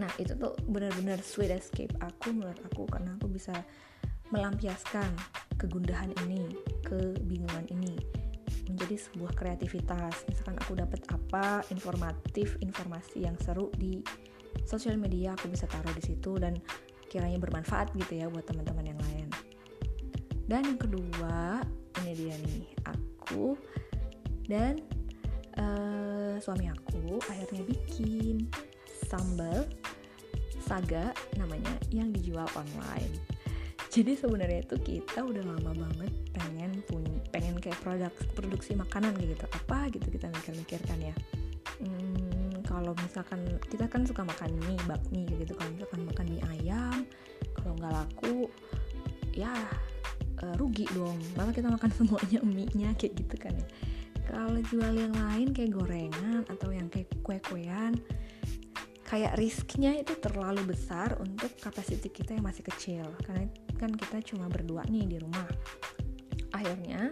Nah 0.00 0.08
itu 0.16 0.32
tuh 0.38 0.56
benar-benar 0.64 1.20
sweet 1.20 1.52
escape 1.52 1.92
aku 2.00 2.32
menurut 2.32 2.56
aku 2.64 2.88
karena 2.88 3.12
aku 3.20 3.28
bisa 3.28 3.52
melampiaskan 4.32 5.12
kegundahan 5.60 6.10
ini, 6.26 6.48
kebingungan 6.82 7.68
ini 7.70 7.94
menjadi 8.66 8.96
sebuah 8.96 9.36
kreativitas. 9.36 10.24
Misalkan 10.26 10.56
aku 10.58 10.72
dapat 10.74 11.04
apa 11.12 11.60
informatif, 11.68 12.56
informasi 12.64 13.28
yang 13.28 13.36
seru 13.38 13.68
di 13.76 14.00
sosial 14.64 14.96
media, 14.96 15.36
aku 15.36 15.52
bisa 15.52 15.68
taruh 15.68 15.92
di 15.92 16.02
situ 16.02 16.40
dan 16.40 16.56
kiranya 17.12 17.36
bermanfaat 17.36 17.92
gitu 17.92 18.24
ya 18.24 18.26
buat 18.32 18.48
teman-teman 18.48 18.96
yang 18.96 19.00
lain. 19.12 19.28
Dan 20.48 20.64
yang 20.64 20.80
kedua, 20.80 21.60
ini 22.02 22.12
dia 22.16 22.34
nih, 22.40 22.64
aku 22.88 23.54
dan 24.48 24.80
uh, 25.60 26.34
suami 26.40 26.66
aku 26.72 27.20
akhirnya 27.30 27.62
bikin 27.68 28.48
sambal 29.06 29.68
saga 30.62 31.12
namanya 31.36 31.72
yang 31.92 32.10
dijual 32.10 32.48
online 32.56 33.31
jadi 33.92 34.16
sebenarnya 34.16 34.64
itu 34.64 34.76
kita 34.80 35.20
udah 35.20 35.44
lama 35.44 35.76
banget 35.76 36.12
pengen 36.32 36.80
punya 36.88 37.12
pengen 37.28 37.60
kayak 37.60 37.76
produk 37.84 38.08
produksi 38.32 38.72
makanan 38.72 39.12
kayak 39.12 39.36
gitu. 39.36 39.44
Apa 39.52 39.92
gitu 39.92 40.08
kita 40.08 40.32
mikir-mikirkan 40.32 40.98
ya? 41.12 41.14
Hmm, 41.76 42.64
kalau 42.64 42.96
misalkan 43.04 43.44
kita 43.68 43.84
kan 43.92 44.08
suka 44.08 44.24
makan 44.24 44.56
mie 44.64 44.80
bakmi 44.88 45.28
gitu. 45.36 45.52
Kalau 45.52 45.68
misalkan 45.76 46.08
makan 46.08 46.24
mie 46.24 46.44
ayam 46.56 47.04
kalau 47.52 47.76
nggak 47.76 47.92
laku 47.92 48.48
ya 49.36 49.52
uh, 50.40 50.54
rugi 50.56 50.88
dong. 50.96 51.20
Malah 51.36 51.52
kita 51.52 51.68
makan 51.68 51.92
semuanya 52.00 52.40
mie 52.48 52.72
nya 52.72 52.96
kayak 52.96 53.12
gitu 53.12 53.36
kan 53.36 53.52
ya. 53.52 53.68
Kalau 54.24 54.56
jual 54.72 54.96
yang 54.96 55.12
lain 55.12 55.52
kayak 55.52 55.76
gorengan 55.76 56.48
atau 56.48 56.72
yang 56.72 56.88
kayak 56.88 57.12
kue-kuean 57.20 58.00
kayak 59.04 59.36
risknya 59.36 59.92
itu 60.00 60.16
terlalu 60.16 60.72
besar 60.72 61.20
untuk 61.20 61.52
kapasiti 61.60 62.08
kita 62.08 62.32
yang 62.32 62.48
masih 62.48 62.64
kecil. 62.64 63.04
Karena 63.20 63.44
kan 63.82 63.90
kita 63.90 64.22
cuma 64.22 64.46
berdua 64.46 64.86
nih 64.86 65.10
di 65.10 65.18
rumah. 65.18 65.50
Akhirnya 66.54 67.10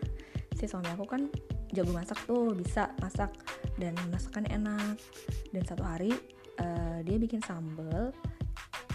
si 0.55 0.71
suami 0.71 0.87
aku 0.95 1.03
kan 1.03 1.27
jago 1.75 1.91
masak 1.91 2.23
tuh 2.31 2.55
bisa 2.55 2.95
masak 3.03 3.35
dan 3.75 3.99
masakan 4.15 4.47
enak. 4.47 4.95
Dan 5.51 5.63
satu 5.67 5.83
hari 5.83 6.15
uh, 6.63 7.03
dia 7.03 7.19
bikin 7.19 7.43
sambal 7.43 8.15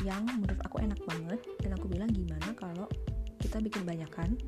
yang 0.08 0.24
menurut 0.24 0.56
aku 0.64 0.80
enak 0.80 1.04
banget. 1.04 1.44
Dan 1.60 1.76
aku 1.76 1.92
bilang 1.92 2.08
gimana 2.16 2.56
kalau 2.56 2.88
kita 3.44 3.60
bikin 3.60 3.84
banyakan 3.84 4.40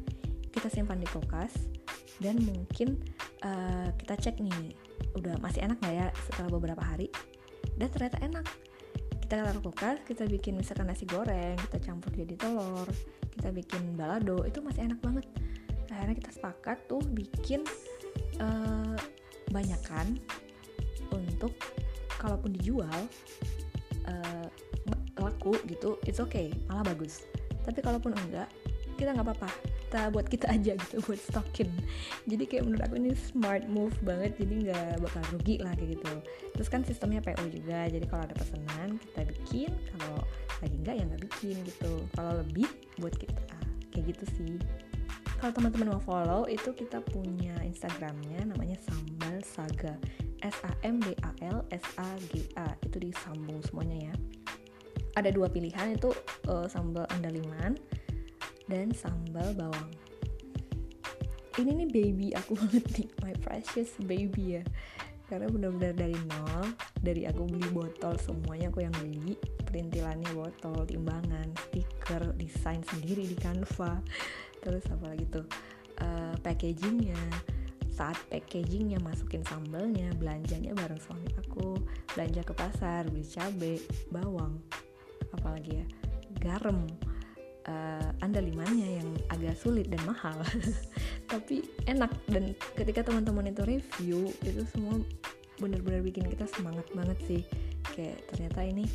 kita 0.55 0.71
simpan 0.71 0.97
di 0.97 1.05
kulkas 1.11 1.53
dan 2.17 2.39
mungkin 2.41 2.97
uh, 3.45 3.91
kita 3.99 4.15
cek 4.17 4.41
nih 4.41 4.73
udah 5.13 5.37
masih 5.37 5.67
enak 5.67 5.77
gak 5.83 5.93
ya 5.93 6.07
setelah 6.31 6.49
beberapa 6.55 6.81
hari? 6.81 7.11
Dan 7.75 7.91
ternyata 7.91 8.17
enak 8.23 8.47
kita 9.27 9.43
taruh 9.43 9.59
kulkas 9.59 9.99
kita 10.07 10.23
bikin 10.23 10.55
misalkan 10.55 10.87
nasi 10.87 11.03
goreng 11.03 11.59
kita 11.67 11.83
campur 11.83 12.15
jadi 12.15 12.31
telur 12.39 12.87
kita 13.35 13.51
bikin 13.51 13.99
balado 13.99 14.47
itu 14.47 14.63
masih 14.63 14.87
enak 14.87 15.03
banget. 15.03 15.27
Akhirnya 15.91 16.15
kita 16.15 16.31
sepakat 16.31 16.87
tuh 16.87 17.03
bikin 17.11 17.67
uh, 18.39 18.95
banyakan 19.51 20.15
untuk 21.11 21.51
kalaupun 22.15 22.55
dijual 22.55 22.99
uh, 24.07 24.47
laku 25.19 25.59
gitu 25.67 25.99
it's 26.07 26.23
okay 26.23 26.55
malah 26.71 26.87
bagus. 26.87 27.27
Tapi 27.67 27.83
kalaupun 27.83 28.15
enggak 28.15 28.47
kita 28.95 29.11
nggak 29.11 29.27
apa-apa 29.27 29.51
kita 29.87 30.11
buat 30.11 30.27
kita 30.27 30.51
aja 30.51 30.75
gitu 30.75 30.99
buat 31.07 31.15
stokin. 31.15 31.71
Jadi 32.27 32.43
kayak 32.43 32.67
menurut 32.67 32.83
aku 32.83 32.99
ini 32.99 33.15
smart 33.15 33.63
move 33.71 33.95
banget 34.03 34.35
jadi 34.35 34.53
nggak 34.67 34.91
bakal 34.99 35.23
rugi 35.31 35.63
lah 35.63 35.71
kayak 35.79 35.95
gitu. 35.95 36.13
Terus 36.59 36.67
kan 36.67 36.83
sistemnya 36.83 37.23
PO 37.23 37.47
juga 37.47 37.87
jadi 37.87 38.03
kalau 38.03 38.27
ada 38.27 38.35
pesanan 38.35 38.99
kita 38.99 39.23
bikin 39.31 39.71
kalau 39.95 40.19
lagi 40.59 40.75
nggak 40.83 40.95
ya 40.99 41.03
nggak 41.07 41.23
bikin 41.31 41.55
gitu. 41.63 42.03
Kalau 42.19 42.43
lebih 42.43 42.67
buat 42.99 43.15
kita 43.15 43.57
kayak 43.95 44.11
gitu 44.11 44.25
sih. 44.35 44.55
Kalau 45.39 45.55
teman-teman 45.55 45.95
mau 45.95 46.03
follow 46.03 46.43
itu 46.51 46.75
kita 46.75 46.99
punya 47.07 47.55
Instagramnya 47.63 48.43
namanya 48.43 48.75
Sambal 48.83 49.39
Saga. 49.39 49.95
S 50.45 50.53
A 50.61 50.69
M 50.85 51.01
B 51.01 51.17
A 51.25 51.31
L 51.49 51.65
S 51.73 51.85
A 51.97 52.13
G 52.29 52.45
A 52.59 52.75
itu 52.85 53.01
disambung 53.01 53.57
semuanya 53.65 54.11
ya. 54.11 54.15
Ada 55.17 55.33
dua 55.33 55.49
pilihan 55.49 55.97
itu 55.97 56.13
uh, 56.45 56.69
sambal 56.69 57.09
andaliman 57.09 57.73
dan 58.67 58.91
sambal 58.91 59.51
bawang. 59.55 59.91
Ini 61.57 61.73
nih 61.73 61.89
baby 61.89 62.27
aku 62.37 62.53
banget 62.59 62.85
nih. 62.93 63.07
My 63.25 63.33
precious 63.41 63.89
baby 64.05 64.61
ya. 64.61 64.63
Karena 65.27 65.51
benar-benar 65.51 65.91
dari 65.91 66.15
nol 66.15 66.71
dari 67.03 67.27
aku 67.27 67.43
beli 67.49 67.67
botol 67.73 68.15
semuanya 68.21 68.71
aku 68.71 68.85
yang 68.85 68.95
beli. 69.01 69.35
Perintilannya 69.67 70.31
botol 70.31 70.87
timbangan 70.87 71.51
stiker 71.67 72.31
desain 72.37 72.79
sendiri 72.87 73.27
di 73.27 73.35
Canva. 73.35 73.99
Terus 74.63 74.85
apa 74.87 75.11
lagi 75.11 75.25
tuh? 75.27 75.47
Uh, 75.97 76.35
packagingnya. 76.45 77.19
Saat 77.91 78.21
packagingnya 78.29 79.01
masukin 79.01 79.41
sambalnya 79.49 80.13
belanjanya 80.15 80.71
bareng 80.77 81.01
suami 81.01 81.27
aku. 81.41 81.75
Belanja 82.13 82.45
ke 82.45 82.53
pasar 82.55 83.09
beli 83.09 83.25
cabai 83.25 83.81
bawang. 84.13 84.61
Apalagi 85.35 85.83
ya? 85.83 85.85
Garam 86.37 87.06
uh, 87.67 88.09
andalimannya 88.23 89.03
yang 89.03 89.09
agak 89.31 89.55
sulit 89.59 89.91
dan 89.91 90.01
mahal. 90.07 90.39
Tapi 91.31 91.63
enak. 91.85 92.11
Dan 92.27 92.55
ketika 92.73 93.05
teman-teman 93.05 93.51
itu 93.51 93.63
review 93.67 94.31
itu 94.41 94.63
semua 94.71 94.97
benar-benar 95.57 96.01
bikin 96.01 96.25
kita 96.31 96.47
semangat 96.49 96.87
banget 96.95 97.19
sih. 97.27 97.41
Kayak 97.93 98.23
ternyata 98.31 98.59
ini 98.63 98.85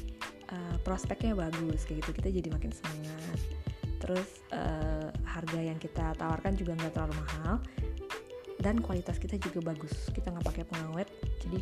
uh, 0.50 0.76
prospeknya 0.82 1.36
bagus 1.36 1.84
kayak 1.84 2.04
gitu. 2.04 2.10
Kita 2.22 2.28
jadi 2.32 2.48
makin 2.50 2.72
semangat. 2.72 3.38
Terus 4.02 4.28
uh, 4.50 5.08
harga 5.22 5.60
yang 5.60 5.78
kita 5.78 6.16
tawarkan 6.18 6.58
juga 6.58 6.74
nggak 6.74 6.92
terlalu 6.96 7.14
mahal. 7.22 7.54
Dan 8.62 8.78
kualitas 8.78 9.18
kita 9.18 9.38
juga 9.42 9.74
bagus. 9.74 10.10
Kita 10.10 10.30
nggak 10.30 10.46
pakai 10.46 10.64
pengawet. 10.66 11.08
Jadi 11.44 11.60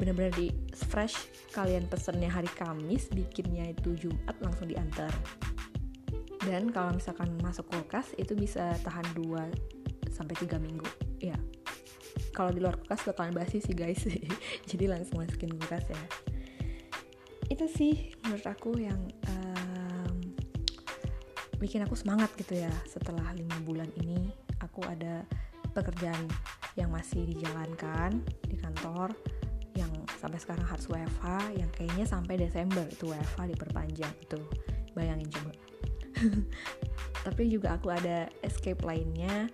benar-benar 0.00 0.32
di 0.34 0.48
fresh. 0.88 1.28
Kalian 1.52 1.84
pesennya 1.90 2.32
hari 2.32 2.48
Kamis 2.56 3.10
bikinnya 3.12 3.74
itu 3.74 3.92
Jumat 3.98 4.38
langsung 4.40 4.70
diantar 4.70 5.12
dan 6.48 6.72
kalau 6.72 6.96
misalkan 6.96 7.28
masuk 7.44 7.68
kulkas 7.68 8.16
itu 8.16 8.32
bisa 8.32 8.72
tahan 8.80 9.04
2 9.12 10.12
sampai 10.12 10.34
3 10.36 10.56
minggu. 10.56 10.88
Ya 11.20 11.36
kalau 12.30 12.50
di 12.54 12.62
luar 12.62 12.78
kulkas 12.78 13.04
bakalan 13.04 13.34
basi 13.34 13.60
sih 13.60 13.74
guys. 13.74 14.00
Jadi 14.70 14.84
langsung 14.88 15.20
masukin 15.20 15.52
kulkas 15.54 15.84
ya. 15.90 16.02
Itu 17.50 17.66
sih 17.66 18.14
menurut 18.24 18.46
aku 18.46 18.78
yang 18.78 18.98
um, 19.28 20.14
bikin 21.58 21.82
aku 21.84 21.98
semangat 21.98 22.30
gitu 22.38 22.56
ya. 22.62 22.72
Setelah 22.86 23.34
lima 23.34 23.58
bulan 23.66 23.90
ini 24.00 24.30
aku 24.62 24.80
ada 24.86 25.26
pekerjaan 25.74 26.26
yang 26.78 26.90
masih 26.90 27.26
dijalankan 27.26 28.22
di 28.46 28.56
kantor 28.56 29.12
yang 29.74 29.90
sampai 30.18 30.38
sekarang 30.38 30.66
harus 30.66 30.86
WFH 30.90 31.26
yang 31.56 31.70
kayaknya 31.74 32.06
sampai 32.06 32.34
Desember 32.38 32.84
itu 32.90 33.10
WFH 33.10 33.54
diperpanjang 33.54 34.14
itu 34.18 34.40
bayangin 34.92 35.30
coba 35.30 35.69
tapi 37.26 37.52
juga 37.52 37.76
aku 37.76 37.92
ada 37.92 38.28
escape 38.44 38.80
lainnya 38.84 39.48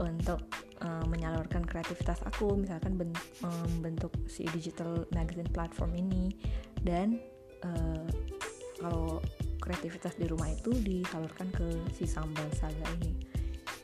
untuk 0.00 0.40
uh, 0.80 1.04
menyalurkan 1.04 1.68
kreativitas 1.68 2.24
aku 2.24 2.56
misalkan 2.56 2.96
membentuk 2.96 4.12
um, 4.16 4.28
si 4.28 4.48
digital 4.52 5.04
magazine 5.12 5.48
platform 5.52 5.92
ini. 5.96 6.32
Dan 6.80 7.20
uh, 7.62 8.08
kalau 8.80 9.20
kreativitas 9.62 10.18
di 10.18 10.26
rumah 10.26 10.50
itu 10.50 10.72
disalurkan 10.80 11.52
ke 11.54 11.68
si 11.94 12.08
sambal 12.08 12.48
saga 12.56 12.82
ini. 12.98 13.14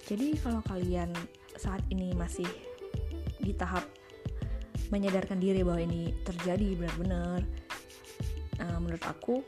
Jadi 0.08 0.40
kalau 0.40 0.64
kalian 0.64 1.12
saat 1.54 1.84
ini 1.92 2.16
masih 2.16 2.48
di 3.38 3.52
tahap 3.54 3.84
menyadarkan 4.88 5.36
diri 5.36 5.60
bahwa 5.60 5.84
ini 5.84 6.16
terjadi 6.24 6.74
benar-benar 6.80 7.44
uh, 8.58 8.78
menurut 8.80 9.04
aku 9.04 9.44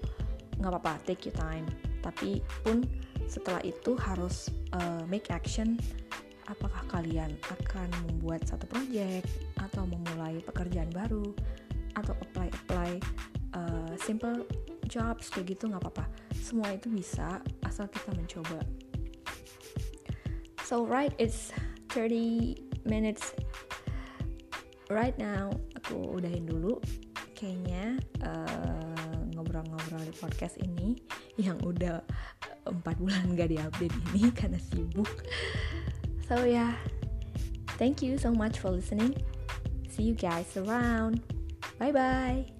nggak 0.60 0.70
apa-apa 0.76 1.00
take 1.08 1.32
your 1.32 1.36
time 1.36 1.64
tapi 2.00 2.44
pun 2.64 2.84
setelah 3.30 3.62
itu 3.62 3.94
harus 3.94 4.50
uh, 4.74 5.04
make 5.06 5.30
action 5.30 5.78
apakah 6.50 6.82
kalian 6.90 7.30
akan 7.46 7.86
membuat 8.10 8.42
satu 8.42 8.66
project 8.66 9.30
atau 9.62 9.86
memulai 9.86 10.42
pekerjaan 10.42 10.90
baru 10.90 11.30
atau 11.94 12.14
apply 12.26 12.48
apply 12.50 12.90
uh, 13.54 13.94
simple 14.02 14.42
jobs 14.90 15.30
kayak 15.30 15.54
gitu 15.54 15.70
nggak 15.70 15.86
apa-apa. 15.86 16.10
Semua 16.34 16.74
itu 16.74 16.90
bisa 16.90 17.38
asal 17.62 17.86
kita 17.86 18.10
mencoba. 18.10 18.58
So 20.66 20.82
right 20.82 21.14
it's 21.22 21.54
30 21.94 22.58
minutes. 22.86 23.34
Right 24.90 25.14
now 25.14 25.54
aku 25.78 26.18
udahin 26.18 26.50
dulu. 26.50 26.82
Kayaknya 27.38 28.02
uh, 28.26 28.89
ngobrol-ngobrol 29.90 30.06
di 30.06 30.14
podcast 30.14 30.56
ini 30.62 30.88
yang 31.34 31.58
udah 31.66 31.98
empat 32.70 32.96
bulan 33.02 33.34
gak 33.34 33.50
diupdate 33.50 33.94
ini 34.14 34.30
karena 34.38 34.58
sibuk. 34.62 35.10
So 36.30 36.46
yeah 36.46 36.78
thank 37.74 37.98
you 37.98 38.14
so 38.14 38.30
much 38.30 38.62
for 38.62 38.70
listening. 38.70 39.18
See 39.90 40.06
you 40.06 40.14
guys 40.14 40.54
around. 40.54 41.26
Bye 41.82 41.90
bye 41.90 42.59